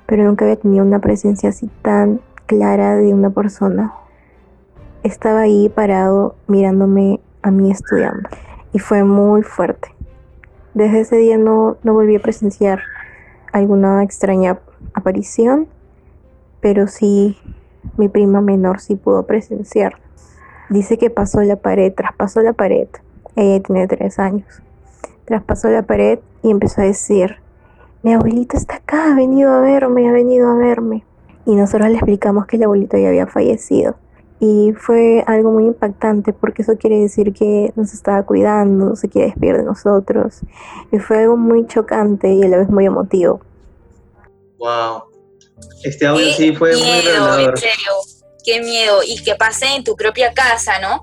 Pero 0.05 0.23
nunca 0.23 0.45
había 0.45 0.57
tenido 0.57 0.85
una 0.85 0.99
presencia 0.99 1.49
así 1.49 1.69
tan 1.81 2.21
clara 2.45 2.95
de 2.95 3.13
una 3.13 3.29
persona. 3.29 3.93
Estaba 5.03 5.41
ahí 5.41 5.69
parado 5.69 6.35
mirándome 6.47 7.19
a 7.41 7.51
mí 7.51 7.71
estudiando. 7.71 8.29
Y 8.73 8.79
fue 8.79 9.03
muy 9.03 9.43
fuerte. 9.43 9.89
Desde 10.73 11.01
ese 11.01 11.15
día 11.17 11.37
no, 11.37 11.77
no 11.83 11.93
volví 11.93 12.15
a 12.15 12.19
presenciar 12.19 12.81
alguna 13.53 14.03
extraña 14.03 14.59
aparición, 14.93 15.67
pero 16.59 16.87
sí 16.87 17.37
mi 17.97 18.09
prima 18.09 18.41
menor 18.41 18.81
sí 18.81 18.95
pudo 18.95 19.25
presenciar. 19.25 19.97
Dice 20.69 20.97
que 20.97 21.09
pasó 21.09 21.41
la 21.41 21.55
pared, 21.55 21.93
traspasó 21.93 22.41
la 22.41 22.53
pared. 22.53 22.87
Ella 23.35 23.61
tiene 23.61 23.87
tres 23.87 24.19
años. 24.19 24.61
Traspasó 25.25 25.69
la 25.69 25.81
pared 25.83 26.19
y 26.43 26.51
empezó 26.51 26.81
a 26.81 26.85
decir, 26.85 27.37
mi 28.03 28.13
abuelito 28.13 28.57
está 28.57 28.75
acá, 28.75 29.11
ha 29.11 29.15
venido 29.15 29.51
a 29.51 29.61
verme, 29.61 30.07
ha 30.07 30.11
venido 30.11 30.49
a 30.49 30.55
verme. 30.55 31.03
Y 31.45 31.55
nosotros 31.55 31.89
le 31.89 31.95
explicamos 31.95 32.45
que 32.45 32.57
el 32.57 32.63
abuelito 32.63 32.97
ya 32.97 33.09
había 33.09 33.27
fallecido. 33.27 33.95
Y 34.39 34.73
fue 34.77 35.23
algo 35.27 35.51
muy 35.51 35.65
impactante 35.65 36.33
porque 36.33 36.61
eso 36.61 36.77
quiere 36.77 36.99
decir 36.99 37.33
que 37.33 37.71
nos 37.75 37.93
estaba 37.93 38.23
cuidando, 38.23 38.95
se 38.95 39.09
quiere 39.09 39.27
despedir 39.29 39.57
de 39.57 39.63
nosotros. 39.63 40.41
Y 40.91 40.99
fue 40.99 41.19
algo 41.19 41.37
muy 41.37 41.65
chocante 41.67 42.31
y 42.33 42.43
a 42.43 42.47
la 42.49 42.57
vez 42.57 42.69
muy 42.69 42.85
emotivo. 42.85 43.39
Wow. 44.57 45.03
Este 45.83 46.05
audio 46.05 46.27
sí 46.33 46.53
fue 46.55 46.71
muy 46.73 46.81
miedo, 46.81 47.01
revelador. 47.05 47.49
en 47.51 47.57
serio. 47.57 47.91
Qué 48.43 48.61
miedo. 48.61 48.99
Y 49.07 49.23
que 49.23 49.35
pase 49.35 49.65
en 49.75 49.83
tu 49.83 49.95
propia 49.95 50.33
casa, 50.33 50.73
¿no? 50.79 51.01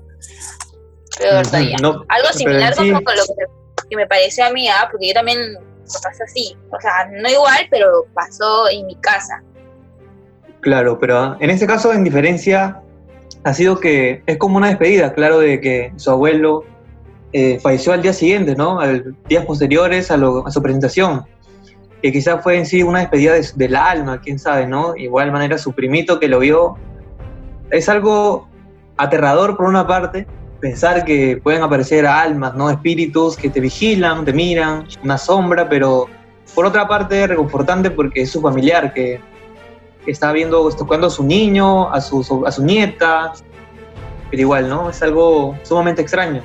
Peor 1.17 1.41
Ujú, 1.41 1.49
todavía. 1.49 1.77
no, 1.81 1.89
Algo 2.07 2.29
similar 2.33 2.73
sí- 2.75 2.89
como 2.91 3.03
con 3.03 3.15
lo 3.15 3.23
que, 3.23 3.62
que 3.93 4.03
me 4.03 4.07
parece 4.07 4.41
a 4.41 4.51
mí, 4.51 4.67
¿ah? 4.67 4.87
porque 4.91 5.07
yo 5.07 5.13
también 5.13 5.39
lo 5.53 6.23
así. 6.25 6.57
O 6.71 6.79
sea, 6.81 7.09
no 7.11 7.29
igual, 7.29 7.67
pero 7.69 8.05
pasó 8.13 8.69
en 8.69 8.85
mi 8.87 8.95
casa. 8.95 9.41
Claro, 10.61 10.97
pero 10.99 11.35
en 11.39 11.49
este 11.49 11.67
caso, 11.67 11.93
en 11.93 12.03
diferencia, 12.03 12.81
ha 13.43 13.53
sido 13.53 13.79
que 13.79 14.23
es 14.25 14.37
como 14.37 14.57
una 14.57 14.67
despedida, 14.69 15.13
claro, 15.13 15.39
de 15.39 15.59
que 15.59 15.91
su 15.97 16.09
abuelo 16.09 16.63
eh, 17.33 17.59
falleció 17.61 17.93
al 17.93 18.01
día 18.01 18.13
siguiente, 18.13 18.55
¿no? 18.55 18.79
Al 18.79 19.15
días 19.27 19.45
posteriores 19.45 20.09
a 20.11 20.17
su 20.17 20.61
presentación. 20.61 21.25
Que 22.01 22.11
quizás 22.11 22.41
fue 22.43 22.57
en 22.57 22.65
sí 22.65 22.83
una 22.83 22.99
despedida 22.99 23.33
de- 23.33 23.47
del 23.55 23.75
alma, 23.75 24.21
quién 24.21 24.39
sabe, 24.39 24.67
¿no? 24.67 24.95
Igual 24.95 25.31
manera 25.31 25.57
su 25.57 25.73
primito 25.73 26.19
que 26.19 26.27
lo 26.27 26.39
vio. 26.39 26.77
Es 27.71 27.89
algo 27.89 28.47
aterrador 28.97 29.57
por 29.57 29.65
una 29.67 29.85
parte, 29.87 30.27
pensar 30.63 31.03
que 31.03 31.41
pueden 31.43 31.61
aparecer 31.61 32.05
almas, 32.05 32.55
¿no? 32.55 32.69
Espíritus 32.69 33.35
que 33.35 33.49
te 33.49 33.59
vigilan, 33.59 34.23
te 34.23 34.31
miran, 34.31 34.87
una 35.03 35.17
sombra, 35.17 35.67
pero 35.67 36.07
por 36.55 36.65
otra 36.65 36.87
parte 36.87 37.27
reconfortante 37.27 37.91
porque 37.91 38.21
es 38.21 38.31
su 38.31 38.39
familiar 38.39 38.93
que 38.93 39.19
está 40.07 40.31
viendo, 40.31 40.69
tocando 40.69 41.07
a 41.07 41.09
su 41.09 41.21
niño, 41.25 41.91
a 41.91 41.99
su, 41.99 42.45
a 42.47 42.49
su 42.49 42.63
nieta, 42.63 43.33
pero 44.31 44.41
igual, 44.41 44.69
¿no? 44.69 44.89
Es 44.89 45.03
algo 45.03 45.57
sumamente 45.63 46.01
extraño. 46.01 46.41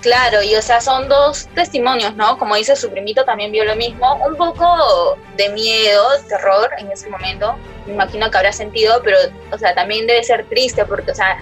Claro, 0.00 0.42
y 0.42 0.54
o 0.54 0.62
sea, 0.62 0.80
son 0.80 1.06
dos 1.06 1.48
testimonios, 1.54 2.16
¿no? 2.16 2.38
Como 2.38 2.54
dice 2.54 2.76
su 2.76 2.88
primito, 2.88 3.26
también 3.26 3.52
vio 3.52 3.66
lo 3.66 3.76
mismo. 3.76 4.14
Un 4.26 4.36
poco 4.36 5.18
de 5.36 5.50
miedo, 5.50 6.02
terror 6.28 6.70
en 6.78 6.90
ese 6.90 7.10
momento. 7.10 7.56
Me 7.84 7.92
imagino 7.92 8.30
que 8.30 8.38
habrá 8.38 8.52
sentido, 8.52 9.02
pero, 9.04 9.18
o 9.52 9.58
sea, 9.58 9.74
también 9.74 10.06
debe 10.06 10.24
ser 10.24 10.46
triste 10.48 10.86
porque, 10.86 11.10
o 11.10 11.14
sea, 11.14 11.38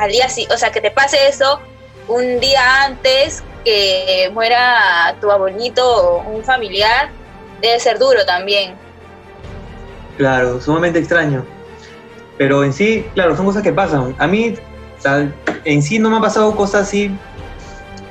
al 0.00 0.10
día 0.10 0.28
sí, 0.28 0.48
o 0.52 0.56
sea, 0.56 0.72
que 0.72 0.80
te 0.80 0.90
pase 0.90 1.28
eso 1.28 1.60
un 2.08 2.40
día 2.40 2.84
antes 2.84 3.44
que 3.64 4.30
muera 4.32 5.14
tu 5.20 5.30
abuelito 5.30 5.84
o 5.86 6.30
un 6.30 6.42
familiar, 6.42 7.10
debe 7.60 7.78
ser 7.78 7.98
duro 7.98 8.24
también. 8.24 8.74
Claro, 10.16 10.60
sumamente 10.60 10.98
extraño. 10.98 11.44
Pero 12.38 12.64
en 12.64 12.72
sí, 12.72 13.06
claro, 13.14 13.36
son 13.36 13.44
cosas 13.44 13.62
que 13.62 13.72
pasan. 13.72 14.16
A 14.18 14.26
mí, 14.26 14.54
en 15.64 15.82
sí 15.82 15.98
no 15.98 16.08
me 16.08 16.16
han 16.16 16.22
pasado 16.22 16.56
cosas 16.56 16.88
así 16.88 17.14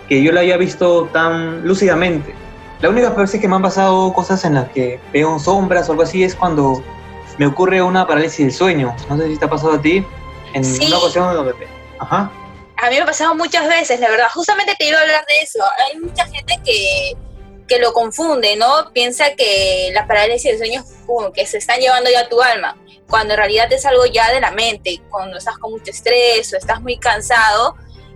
que 0.07 0.21
yo 0.21 0.31
la 0.31 0.41
haya 0.41 0.57
visto 0.57 1.09
tan 1.11 1.67
lúcidamente. 1.67 2.35
La 2.81 2.89
única 2.89 3.09
vez 3.09 3.31
que 3.31 3.47
me 3.47 3.55
han 3.55 3.61
pasado 3.63 4.13
cosas 4.13 4.45
en 4.45 4.53
las 4.53 4.69
que 4.69 4.99
veo 5.11 5.39
sombras 5.39 5.89
o 5.89 5.93
algo 5.93 6.03
así 6.03 6.23
es 6.23 6.35
cuando 6.35 6.83
me 7.39 7.47
ocurre 7.47 7.81
una 7.81 8.05
parálisis 8.05 8.45
del 8.45 8.53
sueño. 8.53 8.95
No 9.09 9.17
sé 9.17 9.27
si 9.27 9.37
te 9.37 9.45
ha 9.45 9.49
pasado 9.49 9.73
a 9.73 9.81
ti. 9.81 10.05
En 10.53 10.63
Sí. 10.63 10.85
una 10.87 10.97
ocasión 10.99 11.33
donde... 11.33 11.78
Ajá. 11.99 12.31
A 12.77 12.89
mí 12.89 12.95
me 12.95 13.01
ha 13.01 13.05
pasado 13.05 13.35
muchas 13.35 13.67
veces, 13.67 13.99
la 13.99 14.09
verdad. 14.09 14.27
Justamente 14.33 14.73
te 14.77 14.85
iba 14.87 14.97
a 14.97 15.01
hablar 15.01 15.25
de 15.27 15.41
eso. 15.41 15.59
Hay 15.85 15.99
mucha 15.99 16.25
gente 16.27 16.59
que, 16.63 17.13
que 17.67 17.79
lo 17.79 17.93
confunde, 17.93 18.55
¿no? 18.55 18.91
Piensa 18.93 19.35
que 19.35 19.91
la 19.93 20.07
parálisis 20.07 20.51
del 20.51 20.57
sueño 20.57 20.81
es 20.81 21.05
como 21.05 21.31
que 21.33 21.45
se 21.45 21.57
están 21.57 21.79
llevando 21.79 22.09
ya 22.09 22.29
tu 22.29 22.41
alma, 22.41 22.77
cuando 23.09 23.33
en 23.33 23.37
realidad 23.39 23.71
es 23.71 23.85
algo 23.85 24.05
ya 24.05 24.31
de 24.31 24.39
la 24.39 24.51
mente, 24.51 25.01
cuando 25.09 25.37
estás 25.37 25.57
con 25.57 25.71
mucho 25.71 25.91
estrés 25.91 26.53
o 26.53 26.57
estás 26.57 26.81
muy 26.81 26.97
cansado 26.97 27.75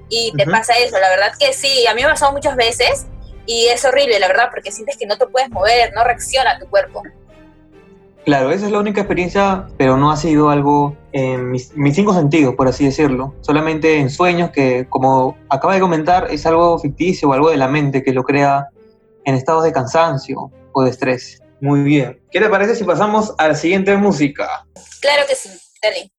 y 0.09 0.31
te 0.37 0.45
pasa 0.45 0.73
eso. 0.77 0.97
La 0.97 1.09
verdad 1.09 1.33
que 1.37 1.53
sí, 1.53 1.85
a 1.87 1.93
mí 1.93 2.01
me 2.01 2.07
ha 2.07 2.11
pasado 2.11 2.31
muchas 2.31 2.55
veces 2.55 3.05
y 3.45 3.67
es 3.67 3.83
horrible, 3.83 4.19
la 4.19 4.27
verdad, 4.27 4.49
porque 4.49 4.71
sientes 4.71 4.97
que 4.97 5.05
no 5.05 5.17
te 5.17 5.27
puedes 5.27 5.49
mover, 5.49 5.93
no 5.93 6.03
reacciona 6.03 6.57
tu 6.57 6.69
cuerpo. 6.69 7.03
Claro, 8.25 8.51
esa 8.51 8.67
es 8.67 8.71
la 8.71 8.79
única 8.79 9.01
experiencia, 9.01 9.67
pero 9.77 9.97
no 9.97 10.09
ha 10.09 10.15
sido 10.15 10.49
algo 10.49 10.95
en 11.11 11.51
mis, 11.51 11.75
mis 11.75 11.93
cinco 11.93 12.13
sentidos, 12.13 12.55
por 12.55 12.69
así 12.69 12.85
decirlo. 12.85 13.35
Solamente 13.41 13.97
en 13.97 14.09
sueños 14.09 14.51
que, 14.51 14.87
como 14.89 15.37
acaba 15.49 15.73
de 15.73 15.81
comentar, 15.81 16.27
es 16.31 16.45
algo 16.45 16.79
ficticio 16.79 17.29
o 17.29 17.33
algo 17.33 17.49
de 17.49 17.57
la 17.57 17.67
mente 17.67 18.01
que 18.01 18.13
lo 18.13 18.23
crea 18.23 18.67
en 19.25 19.35
estados 19.35 19.63
de 19.63 19.73
cansancio 19.73 20.51
o 20.71 20.83
de 20.83 20.89
estrés. 20.89 21.41
Muy 21.59 21.81
bien. 21.83 22.21
¿Qué 22.31 22.39
te 22.39 22.49
parece 22.49 22.75
si 22.75 22.83
pasamos 22.85 23.33
a 23.37 23.49
la 23.49 23.55
siguiente 23.55 23.95
música? 23.97 24.65
Claro 25.01 25.23
que 25.27 25.35
sí, 25.35 25.49
dale. 25.81 26.09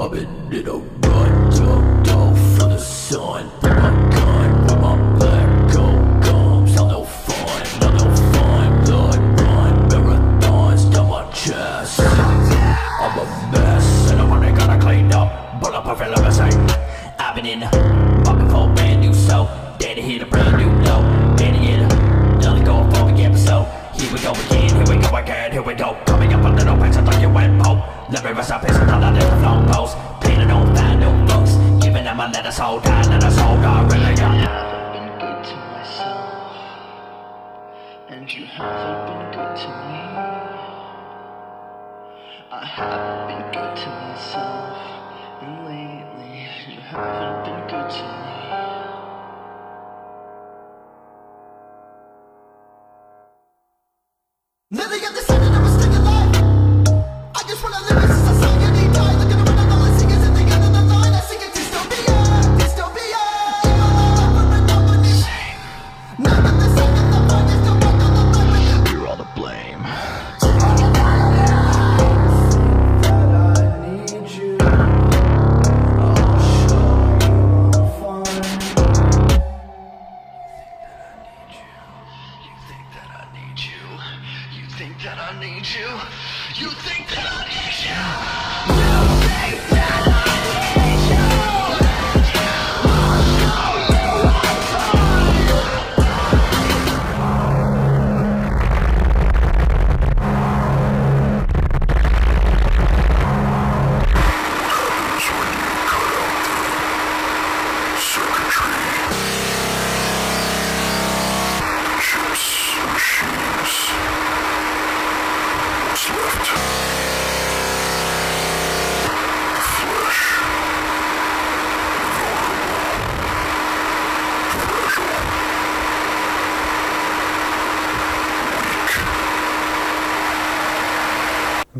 I've 0.00 0.12
been 0.12 0.50
in 0.50 0.66
a 0.66 0.78
rut, 0.78 1.52
jumped 1.52 2.08
off 2.08 2.38
for 2.56 2.68
the 2.68 2.78
sun. 2.78 3.99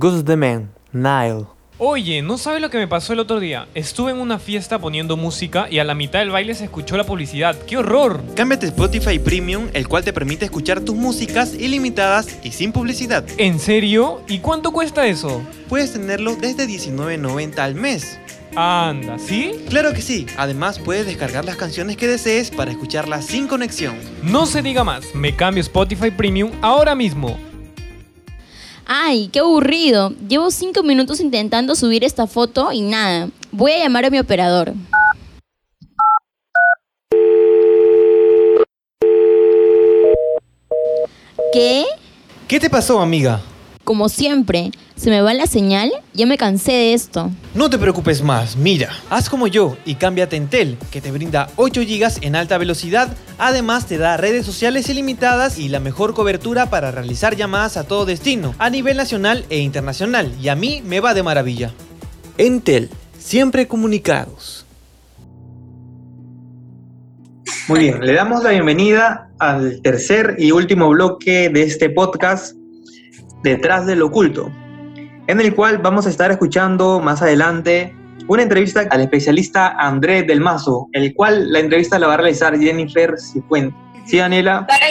Ghost 0.01 0.27
the 0.27 0.35
Man, 0.35 0.71
Nile. 0.95 1.45
Oye, 1.77 2.23
¿no 2.23 2.39
sabes 2.39 2.63
lo 2.63 2.71
que 2.71 2.79
me 2.79 2.89
pasó 2.89 3.13
el 3.13 3.19
otro 3.19 3.39
día? 3.39 3.69
Estuve 3.75 4.13
en 4.13 4.17
una 4.17 4.39
fiesta 4.39 4.79
poniendo 4.79 5.19
música 5.19 5.67
y 5.71 5.79
a 5.79 5.85
la 5.85 5.95
mitad 5.95 6.21
del 6.21 6.31
baile 6.31 6.55
se 6.55 6.65
escuchó 6.65 6.97
la 6.97 7.05
publicidad. 7.05 7.55
¡Qué 7.67 7.77
horror! 7.77 8.23
Cámbiate 8.35 8.69
Spotify 8.69 9.19
Premium, 9.19 9.69
el 9.75 9.89
cual 9.89 10.03
te 10.03 10.15
permite 10.15 10.47
escuchar 10.47 10.81
tus 10.81 10.97
músicas 10.97 11.53
ilimitadas 11.53 12.39
y 12.43 12.53
sin 12.53 12.73
publicidad. 12.73 13.27
¿En 13.37 13.59
serio? 13.59 14.23
¿Y 14.27 14.39
cuánto 14.39 14.73
cuesta 14.73 15.07
eso? 15.07 15.43
Puedes 15.69 15.93
tenerlo 15.93 16.35
desde 16.35 16.67
$19.90 16.67 17.59
al 17.59 17.75
mes. 17.75 18.19
Anda, 18.57 19.19
¿sí? 19.19 19.53
Claro 19.69 19.93
que 19.93 20.01
sí. 20.01 20.25
Además, 20.39 20.79
puedes 20.79 21.05
descargar 21.05 21.45
las 21.45 21.57
canciones 21.57 21.99
que 21.99 22.07
desees 22.07 22.51
para 22.51 22.71
escucharlas 22.71 23.27
sin 23.27 23.47
conexión. 23.47 23.97
No 24.23 24.47
se 24.47 24.63
diga 24.63 24.83
más, 24.83 25.15
me 25.15 25.37
cambio 25.37 25.61
Spotify 25.61 26.11
Premium 26.11 26.53
ahora 26.63 26.95
mismo. 26.95 27.50
Ay, 28.93 29.29
qué 29.29 29.39
aburrido. 29.39 30.13
Llevo 30.29 30.51
cinco 30.51 30.83
minutos 30.83 31.21
intentando 31.21 31.77
subir 31.77 32.03
esta 32.03 32.27
foto 32.27 32.73
y 32.73 32.81
nada. 32.81 33.29
Voy 33.53 33.71
a 33.71 33.79
llamar 33.79 34.05
a 34.07 34.11
mi 34.11 34.19
operador. 34.19 34.75
¿Qué? 41.53 41.85
¿Qué 42.49 42.59
te 42.59 42.69
pasó, 42.69 42.99
amiga? 42.99 43.41
Como 43.85 44.09
siempre, 44.09 44.73
se 45.01 45.09
me 45.09 45.23
va 45.23 45.33
la 45.33 45.47
señal, 45.47 45.91
ya 46.13 46.27
me 46.27 46.37
cansé 46.37 46.73
de 46.73 46.93
esto. 46.93 47.31
No 47.55 47.71
te 47.71 47.79
preocupes 47.79 48.21
más, 48.21 48.57
mira, 48.57 48.91
haz 49.09 49.31
como 49.31 49.47
yo 49.47 49.79
y 49.87 49.95
cámbiate 49.95 50.37
en 50.37 50.43
Entel, 50.43 50.77
que 50.91 51.01
te 51.01 51.11
brinda 51.11 51.49
8 51.57 51.81
GB 51.81 52.19
en 52.21 52.37
alta 52.37 52.59
velocidad, 52.59 53.09
además 53.39 53.87
te 53.87 53.97
da 53.97 54.19
redes 54.19 54.45
sociales 54.45 54.91
ilimitadas 54.91 55.59
y 55.59 55.71
la 55.71 55.81
mejor 55.81 56.13
cobertura 56.13 56.69
para 56.69 56.91
realizar 56.91 57.35
llamadas 57.35 57.79
a 57.79 57.85
todo 57.85 58.05
destino, 58.05 58.55
a 58.59 58.69
nivel 58.69 58.99
nacional 58.99 59.47
e 59.49 59.61
internacional, 59.61 60.35
y 60.39 60.49
a 60.49 60.55
mí 60.55 60.83
me 60.85 61.01
va 61.01 61.15
de 61.15 61.23
maravilla. 61.23 61.73
Entel, 62.37 62.91
siempre 63.19 63.67
comunicados. 63.67 64.67
Muy 67.69 67.81
bien, 67.81 68.01
le 68.05 68.13
damos 68.13 68.45
la 68.45 68.51
bienvenida 68.51 69.31
al 69.39 69.81
tercer 69.81 70.37
y 70.39 70.51
último 70.51 70.91
bloque 70.91 71.49
de 71.49 71.63
este 71.63 71.89
podcast, 71.89 72.55
Detrás 73.43 73.87
del 73.87 74.03
Oculto, 74.03 74.53
en 75.31 75.41
el 75.41 75.55
cual 75.55 75.79
vamos 75.79 76.07
a 76.07 76.11
estar 76.11 76.31
escuchando 76.31 77.01
más 77.01 77.23
adelante 77.23 77.95
una 78.27 78.43
entrevista 78.43 78.87
al 78.91 79.01
especialista 79.01 79.69
Andrés 79.79 80.27
Del 80.27 80.41
Mazo, 80.41 80.89
el 80.93 81.15
cual 81.15 81.53
la 81.53 81.61
entrevista 81.61 81.99
la 81.99 82.07
va 82.09 82.15
a 82.15 82.17
realizar 82.19 82.59
Jennifer 82.59 83.15
Cifuentes. 83.19 83.75
¿Sí, 84.07 84.19
Daniela? 84.19 84.67
Para- 84.67 84.87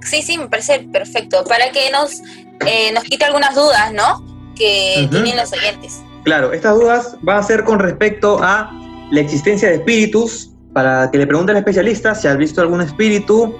sí, 0.00 0.22
sí, 0.22 0.38
me 0.38 0.48
parece 0.48 0.80
perfecto. 0.92 1.44
Para 1.44 1.70
que 1.70 1.90
nos, 1.90 2.20
eh, 2.66 2.92
nos 2.92 3.04
quite 3.04 3.24
algunas 3.24 3.54
dudas, 3.54 3.92
¿no? 3.92 4.24
Que 4.56 5.08
tienen 5.10 5.36
los 5.36 5.52
oyentes. 5.52 6.00
Claro, 6.24 6.52
estas 6.52 6.74
dudas 6.74 7.16
van 7.22 7.38
a 7.38 7.42
ser 7.42 7.64
con 7.64 7.78
respecto 7.78 8.38
a 8.42 8.70
la 9.10 9.20
existencia 9.20 9.68
de 9.68 9.76
espíritus, 9.76 10.50
para 10.72 11.10
que 11.10 11.18
le 11.18 11.26
pregunte 11.26 11.52
al 11.52 11.58
especialista 11.58 12.14
si 12.14 12.28
ha 12.28 12.34
visto 12.34 12.60
algún 12.60 12.80
espíritu 12.80 13.54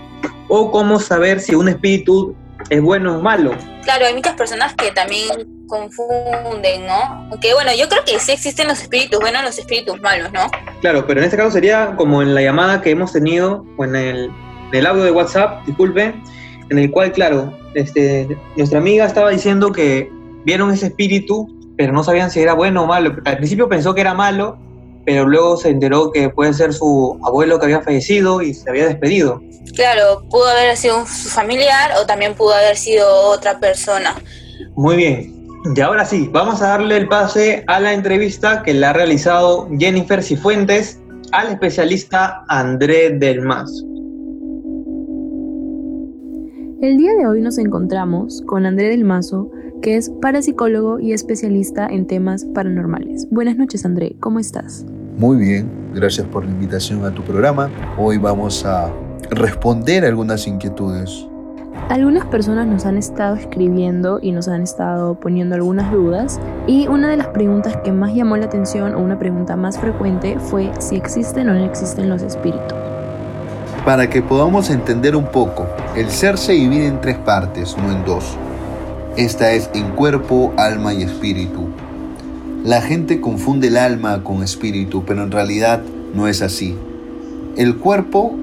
o 0.48 0.70
cómo 0.70 0.98
saber 0.98 1.40
si 1.40 1.54
un 1.54 1.68
espíritu 1.68 2.35
es 2.70 2.81
bueno 2.81 3.18
o 3.18 3.22
malo. 3.22 3.53
Claro, 3.85 4.07
hay 4.07 4.14
muchas 4.14 4.35
personas 4.35 4.75
que 4.75 4.90
también 4.92 5.29
confunden, 5.66 6.87
¿no? 6.87 7.29
Aunque 7.31 7.55
bueno, 7.55 7.70
yo 7.77 7.88
creo 7.88 8.05
que 8.05 8.18
sí 8.18 8.33
existen 8.33 8.68
los 8.68 8.81
espíritus 8.81 9.20
buenos 9.20 9.42
y 9.42 9.44
los 9.46 9.59
espíritus 9.59 10.01
malos, 10.01 10.31
¿no? 10.33 10.51
Claro, 10.81 11.07
pero 11.07 11.20
en 11.20 11.25
este 11.25 11.37
caso 11.37 11.51
sería 11.51 11.94
como 11.96 12.22
en 12.22 12.35
la 12.35 12.42
llamada 12.42 12.81
que 12.83 12.90
hemos 12.90 13.12
tenido, 13.12 13.64
o 13.77 13.85
en 13.85 13.96
el, 13.96 14.25
en 14.72 14.79
el 14.79 14.87
audio 14.87 15.05
de 15.05 15.11
WhatsApp, 15.11 15.64
disculpe, 15.66 16.14
en 16.70 16.79
el 16.79 16.90
cual, 16.90 17.12
claro, 17.12 17.57
este, 17.75 18.29
nuestra 18.57 18.79
amiga 18.79 19.07
estaba 19.07 19.31
diciendo 19.31 19.72
que 19.72 20.11
vieron 20.44 20.70
ese 20.70 20.87
espíritu, 20.87 21.48
pero 21.77 21.92
no 21.92 22.05
sabían 22.05 22.31
si 22.31 22.40
era 22.40 22.55
bueno 22.55 22.83
o 22.83 22.87
malo. 22.87 23.16
Al 23.25 23.37
principio 23.38 23.68
pensó 23.68 23.94
que 23.94 24.01
era 24.01 24.14
malo, 24.14 24.59
pero 25.04 25.26
luego 25.26 25.56
se 25.56 25.70
enteró 25.70 26.10
que 26.12 26.28
puede 26.30 26.52
ser 26.54 26.72
su 26.72 27.18
abuelo 27.24 27.58
que 27.58 27.66
había 27.66 27.80
fallecido 27.82 28.40
y 28.42 28.54
se 28.54 28.68
había 28.70 28.86
despedido. 28.86 29.40
Claro, 29.74 30.22
pudo 30.30 30.46
haber 30.48 30.76
sido 30.76 30.98
un- 31.00 31.06
su 31.06 31.28
familiar 31.28 31.90
o 32.00 32.06
también 32.06 32.34
pudo 32.34 32.52
haber 32.54 32.76
sido 32.76 33.06
otra 33.30 33.58
persona. 33.60 34.14
Muy 34.76 34.96
bien. 34.96 35.32
Y 35.76 35.80
ahora 35.80 36.04
sí, 36.04 36.28
vamos 36.32 36.60
a 36.60 36.68
darle 36.68 36.96
el 36.96 37.08
pase 37.08 37.62
a 37.68 37.78
la 37.78 37.92
entrevista 37.92 38.62
que 38.64 38.74
le 38.74 38.84
ha 38.84 38.92
realizado 38.92 39.68
Jennifer 39.78 40.22
Cifuentes 40.22 40.98
al 41.30 41.48
especialista 41.52 42.42
André 42.48 43.10
Del 43.10 43.40
Mazo. 43.42 43.84
El 46.82 46.96
día 46.98 47.12
de 47.14 47.28
hoy 47.28 47.40
nos 47.40 47.58
encontramos 47.58 48.42
con 48.44 48.66
André 48.66 48.88
Del 48.88 49.04
Mazo, 49.04 49.48
que 49.83 49.97
es 49.97 50.11
parapsicólogo 50.23 51.01
y 51.01 51.12
especialista 51.12 51.87
en 51.87 52.07
temas 52.07 52.47
paranormales. 52.47 53.29
Buenas 53.31 53.57
noches, 53.57 53.85
André, 53.85 54.14
¿cómo 54.21 54.38
estás? 54.38 54.87
Muy 55.18 55.37
bien, 55.37 55.68
gracias 55.92 56.27
por 56.29 56.45
la 56.45 56.53
invitación 56.53 57.05
a 57.05 57.12
tu 57.12 57.23
programa. 57.23 57.68
Hoy 57.99 58.16
vamos 58.16 58.64
a 58.64 58.90
responder 59.31 60.05
algunas 60.05 60.47
inquietudes. 60.47 61.27
Algunas 61.88 62.25
personas 62.27 62.66
nos 62.66 62.87
han 62.87 62.97
estado 62.97 63.35
escribiendo 63.35 64.21
y 64.23 64.31
nos 64.33 64.47
han 64.47 64.62
estado 64.62 65.18
poniendo 65.18 65.57
algunas 65.57 65.90
dudas 65.90 66.40
y 66.66 66.87
una 66.87 67.09
de 67.09 67.16
las 67.16 67.29
preguntas 67.29 67.77
que 67.79 67.92
más 67.92 68.14
llamó 68.14 68.37
la 68.37 68.47
atención 68.47 68.95
o 68.95 69.01
una 69.01 69.18
pregunta 69.18 69.57
más 69.57 69.79
frecuente 69.79 70.38
fue 70.38 70.71
si 70.79 70.97
existen 70.97 71.49
o 71.49 71.55
no 71.55 71.64
existen 71.64 72.09
los 72.09 72.23
espíritus. 72.23 72.79
Para 73.85 74.09
que 74.09 74.23
podamos 74.23 74.71
entender 74.71 75.16
un 75.16 75.27
poco, 75.27 75.66
el 75.97 76.09
ser 76.09 76.38
se 76.38 76.53
divide 76.53 76.87
en 76.87 77.01
tres 77.01 77.18
partes, 77.18 77.77
no 77.77 77.90
en 77.90 78.05
dos. 78.05 78.38
Esta 79.16 79.53
es 79.53 79.68
en 79.75 79.90
cuerpo, 79.90 80.55
alma 80.57 80.94
y 80.94 81.03
espíritu. 81.03 81.68
La 82.64 82.81
gente 82.81 83.20
confunde 83.20 83.68
el 83.68 83.77
alma 83.77 84.25
con 84.25 84.42
espíritu, 84.42 85.05
pero 85.05 85.22
en 85.22 85.31
realidad 85.31 85.83
no 86.14 86.29
es 86.29 86.40
así. 86.40 86.75
El 87.59 87.77
cuerpo 87.77 88.35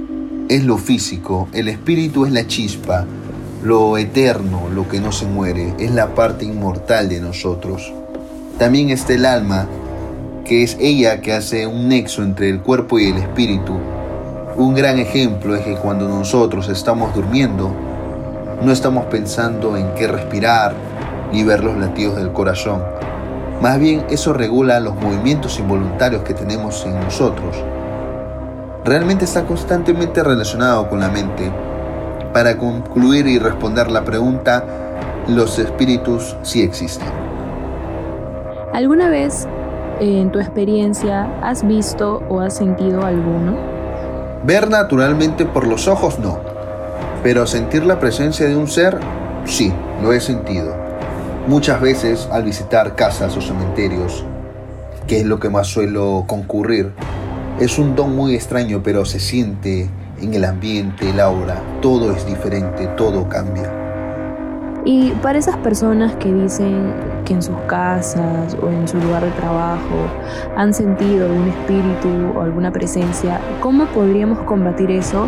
es 0.47 0.63
lo 0.65 0.77
físico, 0.77 1.47
el 1.53 1.69
espíritu 1.69 2.27
es 2.27 2.31
la 2.31 2.45
chispa, 2.45 3.07
lo 3.63 3.97
eterno, 3.97 4.69
lo 4.71 4.87
que 4.87 4.99
no 4.99 5.11
se 5.11 5.25
muere, 5.25 5.73
es 5.79 5.89
la 5.89 6.13
parte 6.13 6.45
inmortal 6.45 7.09
de 7.09 7.19
nosotros. 7.19 7.91
También 8.59 8.91
está 8.91 9.13
el 9.13 9.25
alma, 9.25 9.67
que 10.45 10.61
es 10.61 10.77
ella 10.79 11.19
que 11.21 11.33
hace 11.33 11.65
un 11.65 11.87
nexo 11.87 12.21
entre 12.21 12.47
el 12.47 12.59
cuerpo 12.59 12.99
y 12.99 13.05
el 13.05 13.17
espíritu. 13.17 13.73
Un 14.55 14.75
gran 14.75 14.99
ejemplo 14.99 15.55
es 15.55 15.63
que 15.63 15.77
cuando 15.77 16.07
nosotros 16.07 16.69
estamos 16.69 17.15
durmiendo, 17.15 17.88
no 18.61 18.71
estamos 18.71 19.05
pensando 19.05 19.77
en 19.77 19.93
qué 19.95 20.07
respirar 20.07 20.73
ni 21.31 21.43
ver 21.43 21.63
los 21.63 21.77
latidos 21.77 22.17
del 22.17 22.31
corazón. 22.33 22.83
Más 23.61 23.79
bien 23.79 24.05
eso 24.09 24.33
regula 24.33 24.79
los 24.79 24.95
movimientos 24.95 25.59
involuntarios 25.59 26.23
que 26.23 26.33
tenemos 26.33 26.85
en 26.85 26.99
nosotros. 26.99 27.55
Realmente 28.83 29.25
está 29.25 29.45
constantemente 29.45 30.23
relacionado 30.23 30.89
con 30.89 30.99
la 30.99 31.09
mente. 31.09 31.51
Para 32.33 32.57
concluir 32.57 33.27
y 33.27 33.39
responder 33.39 33.91
la 33.91 34.03
pregunta, 34.03 34.63
los 35.27 35.59
espíritus 35.59 36.35
sí 36.41 36.61
existen. 36.61 37.07
¿Alguna 38.73 39.09
vez 39.09 39.47
en 39.99 40.31
tu 40.31 40.39
experiencia 40.39 41.29
has 41.41 41.65
visto 41.65 42.23
o 42.29 42.39
has 42.39 42.55
sentido 42.55 43.05
alguno? 43.05 43.57
Ver 44.43 44.69
naturalmente 44.69 45.45
por 45.45 45.67
los 45.67 45.87
ojos 45.87 46.17
no, 46.19 46.39
pero 47.23 47.45
sentir 47.47 47.85
la 47.85 47.99
presencia 47.99 48.47
de 48.47 48.55
un 48.55 48.67
ser, 48.67 48.97
sí, 49.45 49.73
lo 50.01 50.13
he 50.13 50.19
sentido. 50.19 50.75
Muchas 51.47 51.81
veces 51.81 52.27
al 52.31 52.43
visitar 52.43 52.95
casas 52.95 53.35
o 53.35 53.41
cementerios, 53.41 54.25
que 55.07 55.21
es 55.21 55.25
lo 55.25 55.39
que 55.39 55.49
más 55.49 55.67
suelo 55.67 56.23
concurrir, 56.27 56.91
es 57.59 57.77
un 57.77 57.95
don 57.95 58.15
muy 58.15 58.35
extraño, 58.35 58.81
pero 58.83 59.03
se 59.03 59.19
siente 59.19 59.89
en 60.21 60.33
el 60.33 60.45
ambiente, 60.45 61.09
el 61.09 61.19
aura, 61.19 61.61
todo 61.81 62.11
es 62.11 62.25
diferente, 62.25 62.87
todo 62.95 63.27
cambia. 63.27 63.69
Y 64.85 65.11
para 65.21 65.37
esas 65.37 65.57
personas 65.57 66.15
que 66.15 66.33
dicen 66.33 66.93
que 67.25 67.33
en 67.33 67.41
sus 67.41 67.57
casas 67.67 68.55
o 68.61 68.69
en 68.69 68.87
su 68.87 68.97
lugar 68.97 69.23
de 69.23 69.31
trabajo 69.31 70.07
han 70.55 70.73
sentido 70.73 71.25
algún 71.25 71.49
espíritu 71.49 72.37
o 72.37 72.41
alguna 72.41 72.71
presencia, 72.71 73.41
¿cómo 73.59 73.85
podríamos 73.87 74.39
combatir 74.43 74.89
eso? 74.91 75.27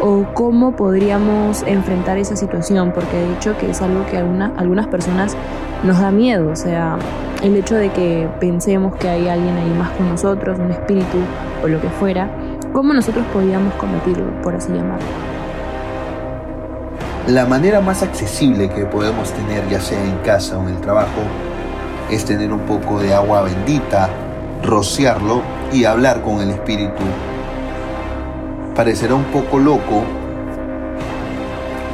¿O 0.00 0.24
cómo 0.34 0.76
podríamos 0.76 1.62
enfrentar 1.66 2.18
esa 2.18 2.36
situación? 2.36 2.92
Porque 2.94 3.16
de 3.16 3.32
hecho 3.34 3.56
que 3.58 3.70
es 3.70 3.82
algo 3.82 4.06
que 4.06 4.16
a 4.16 4.20
alguna- 4.20 4.52
algunas 4.56 4.86
personas 4.86 5.36
nos 5.82 5.98
da 5.98 6.10
miedo, 6.12 6.50
o 6.50 6.56
sea, 6.56 6.96
el 7.42 7.56
hecho 7.56 7.74
de 7.74 7.90
que 7.90 8.28
pensemos 8.40 8.94
que 8.96 9.08
hay 9.08 9.28
alguien 9.28 9.56
ahí 9.56 9.70
más 9.76 9.90
con 9.90 10.08
nosotros, 10.08 10.58
un 10.58 10.70
espíritu 10.70 11.18
o 11.64 11.68
lo 11.68 11.80
que 11.80 11.88
fuera, 11.88 12.28
¿cómo 12.72 12.94
nosotros 12.94 13.24
podríamos 13.32 13.74
combatirlo, 13.74 14.26
por 14.42 14.54
así 14.54 14.72
llamarlo? 14.72 15.06
La 17.26 17.44
manera 17.44 17.80
más 17.80 18.02
accesible 18.02 18.70
que 18.70 18.86
podemos 18.86 19.32
tener, 19.32 19.68
ya 19.68 19.80
sea 19.80 20.02
en 20.02 20.16
casa 20.18 20.58
o 20.58 20.62
en 20.62 20.68
el 20.68 20.80
trabajo, 20.80 21.20
es 22.10 22.24
tener 22.24 22.52
un 22.52 22.60
poco 22.60 23.00
de 23.00 23.14
agua 23.14 23.42
bendita, 23.42 24.08
rociarlo 24.62 25.42
y 25.72 25.84
hablar 25.84 26.22
con 26.22 26.40
el 26.40 26.50
espíritu. 26.50 27.02
Parecerá 28.78 29.16
un 29.16 29.24
poco 29.24 29.58
loco, 29.58 30.04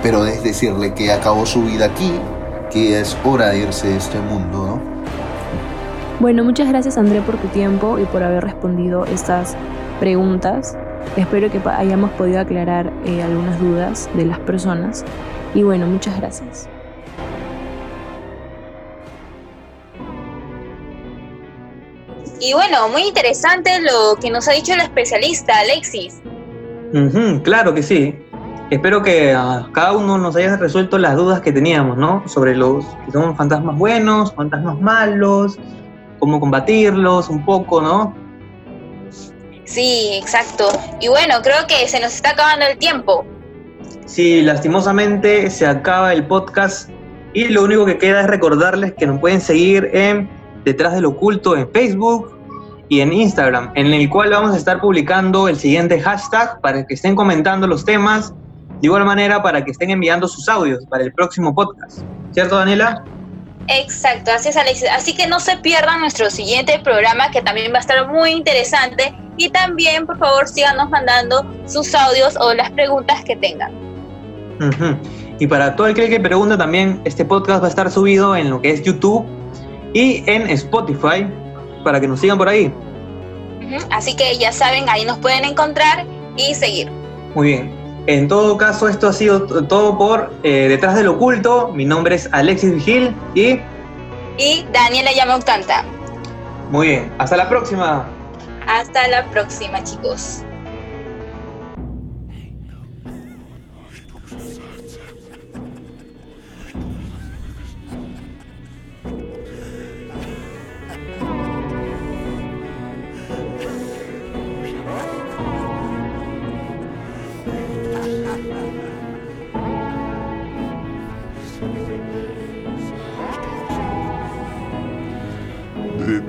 pero 0.03 0.27
es 0.27 0.43
decirle 0.43 0.93
que 0.93 1.11
acabó 1.11 1.47
su 1.47 1.63
vida 1.63 1.87
aquí, 1.87 2.13
que 2.71 3.01
es 3.01 3.17
hora 3.25 3.49
de 3.49 3.61
irse 3.61 3.89
de 3.89 3.97
este 3.97 4.19
mundo, 4.19 4.67
¿no? 4.67 4.83
Bueno, 6.21 6.45
muchas 6.45 6.69
gracias 6.69 6.99
André 6.99 7.23
por 7.23 7.39
tu 7.39 7.49
tiempo 7.49 7.99
y 7.99 8.05
por 8.05 8.23
haber 8.23 8.45
respondido 8.45 9.07
estas 9.07 9.57
preguntas. 9.99 10.77
Espero 11.17 11.51
que 11.51 11.59
hayamos 11.71 12.11
podido 12.11 12.41
aclarar 12.41 12.93
eh, 13.07 13.23
algunas 13.23 13.59
dudas 13.59 14.11
de 14.13 14.27
las 14.27 14.39
personas. 14.41 15.07
Y 15.55 15.63
bueno, 15.63 15.87
muchas 15.87 16.19
gracias. 16.19 16.69
Y 22.41 22.53
bueno, 22.53 22.91
muy 22.91 23.05
interesante 23.05 23.81
lo 23.81 24.17
que 24.21 24.29
nos 24.29 24.47
ha 24.49 24.53
dicho 24.53 24.75
el 24.75 24.81
especialista, 24.81 25.61
Alexis. 25.61 26.21
Claro 27.43 27.75
que 27.75 27.83
sí. 27.83 28.15
Espero 28.71 29.03
que 29.03 29.33
a 29.33 29.69
cada 29.73 29.93
uno 29.93 30.17
nos 30.17 30.37
haya 30.37 30.57
resuelto 30.57 30.97
las 30.97 31.17
dudas 31.17 31.41
que 31.41 31.53
teníamos, 31.53 31.99
¿no? 31.99 32.27
Sobre 32.27 32.57
los 32.57 32.85
si 33.05 33.13
son 33.13 33.37
fantasmas 33.37 33.77
buenos, 33.77 34.33
fantasmas 34.33 34.81
malos, 34.81 35.59
cómo 36.19 36.41
combatirlos, 36.41 37.29
un 37.29 37.45
poco, 37.45 37.81
¿no? 37.81 38.15
Sí, 39.65 40.11
exacto. 40.15 40.69
Y 41.01 41.09
bueno, 41.09 41.37
creo 41.43 41.67
que 41.67 41.89
se 41.89 42.01
nos 42.01 42.15
está 42.15 42.31
acabando 42.31 42.67
el 42.67 42.79
tiempo. 42.79 43.25
Sí, 44.07 44.43
lastimosamente 44.43 45.51
se 45.51 45.67
acaba 45.67 46.13
el 46.13 46.27
podcast 46.27 46.91
y 47.33 47.49
lo 47.49 47.65
único 47.65 47.85
que 47.85 47.99
queda 47.99 48.21
es 48.21 48.27
recordarles 48.29 48.95
que 48.95 49.07
nos 49.07 49.19
pueden 49.19 49.41
seguir 49.41 49.91
en 49.93 50.29
Detrás 50.65 50.95
del 50.95 51.05
Oculto 51.07 51.57
en 51.57 51.69
Facebook 51.71 52.34
y 52.89 53.01
en 53.01 53.13
Instagram, 53.13 53.73
en 53.75 53.93
el 53.93 54.09
cual 54.09 54.31
vamos 54.31 54.55
a 54.55 54.57
estar 54.57 54.81
publicando 54.81 55.49
el 55.49 55.57
siguiente 55.59 56.01
hashtag 56.01 56.61
para 56.61 56.87
que 56.87 56.95
estén 56.95 57.17
comentando 57.17 57.67
los 57.67 57.85
temas, 57.85 58.33
de 58.81 58.87
igual 58.87 59.05
manera 59.05 59.43
para 59.43 59.65
que 59.65 59.71
estén 59.71 59.91
enviando 59.91 60.29
sus 60.29 60.49
audios 60.49 60.85
para 60.87 61.05
el 61.05 61.13
próximo 61.13 61.55
podcast. 61.55 62.01
¿Cierto, 62.33 62.57
Daniela? 62.57 63.05
Exacto, 63.69 64.31
así 64.31 64.51
es 64.51 64.57
Alexis. 64.57 64.89
Así 64.91 65.15
que 65.15 65.27
no 65.27 65.41
se 65.41 65.57
pierdan 65.59 66.01
nuestro 66.01 66.31
siguiente 66.31 66.79
programa 66.81 67.31
que 67.31 67.41
también 67.41 67.73
va 67.73 67.79
a 67.79 67.81
estar 67.81 68.07
muy 68.09 68.31
interesante. 68.33 69.15
Y 69.37 69.49
también, 69.49 70.07
por 70.07 70.19
favor, 70.19 70.47
síganos 70.47 70.91
mandando 70.91 71.45
sus 71.67 71.95
audios 71.95 72.37
o 72.39 72.53
las 72.55 72.71
preguntas 72.73 73.25
que 73.25 73.37
tengan. 73.37 73.73
Y 75.39 75.47
para 75.49 75.75
todo 75.75 75.89
aquel 75.89 76.09
que 76.09 76.21
pregunta 76.21 76.57
también, 76.57 77.01
este 77.05 77.25
podcast 77.25 77.63
va 77.63 77.67
a 77.67 77.71
estar 77.71 77.91
subido 77.91 78.37
en 78.37 78.51
lo 78.51 78.61
que 78.61 78.71
es 78.71 78.83
YouTube 78.83 79.25
y 79.93 80.23
en 80.31 80.49
Spotify 80.51 81.27
para 81.85 82.01
que 82.01 82.09
nos 82.09 82.19
sigan 82.21 82.39
por 82.39 82.49
ahí. 82.49 82.73
Así 83.91 84.15
que 84.17 84.37
ya 84.39 84.53
saben, 84.53 84.89
ahí 84.89 85.05
nos 85.05 85.19
pueden 85.19 85.45
encontrar 85.45 86.07
y 86.37 86.55
seguir. 86.55 86.91
Muy 87.35 87.49
bien. 87.49 87.85
En 88.07 88.29
todo 88.29 88.57
caso, 88.59 88.89
esto 88.89 89.09
ha 89.09 89.13
sido 89.13 89.43
todo 89.67 89.97
por 89.97 90.33
eh, 90.43 90.67
Detrás 90.69 90.95
del 90.97 91.09
Oculto. 91.09 91.71
Mi 91.75 91.85
nombre 91.85 92.15
es 92.17 92.29
Alexis 92.33 92.75
Vigil 92.75 93.15
y 93.35 93.61
Y 94.37 94.67
Daniela 94.73 95.13
Yamautanta. 95.13 95.85
muy 96.71 96.89
bien. 96.89 97.13
Hasta 97.19 97.37
la 97.37 97.49
próxima. 97.49 98.07
Hasta 98.67 99.09
la 99.09 99.25
próxima, 99.27 99.83
chicos. 99.85 100.43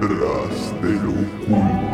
Detrás 0.08 0.82
del 0.84 1.00
oculto. 1.08 1.85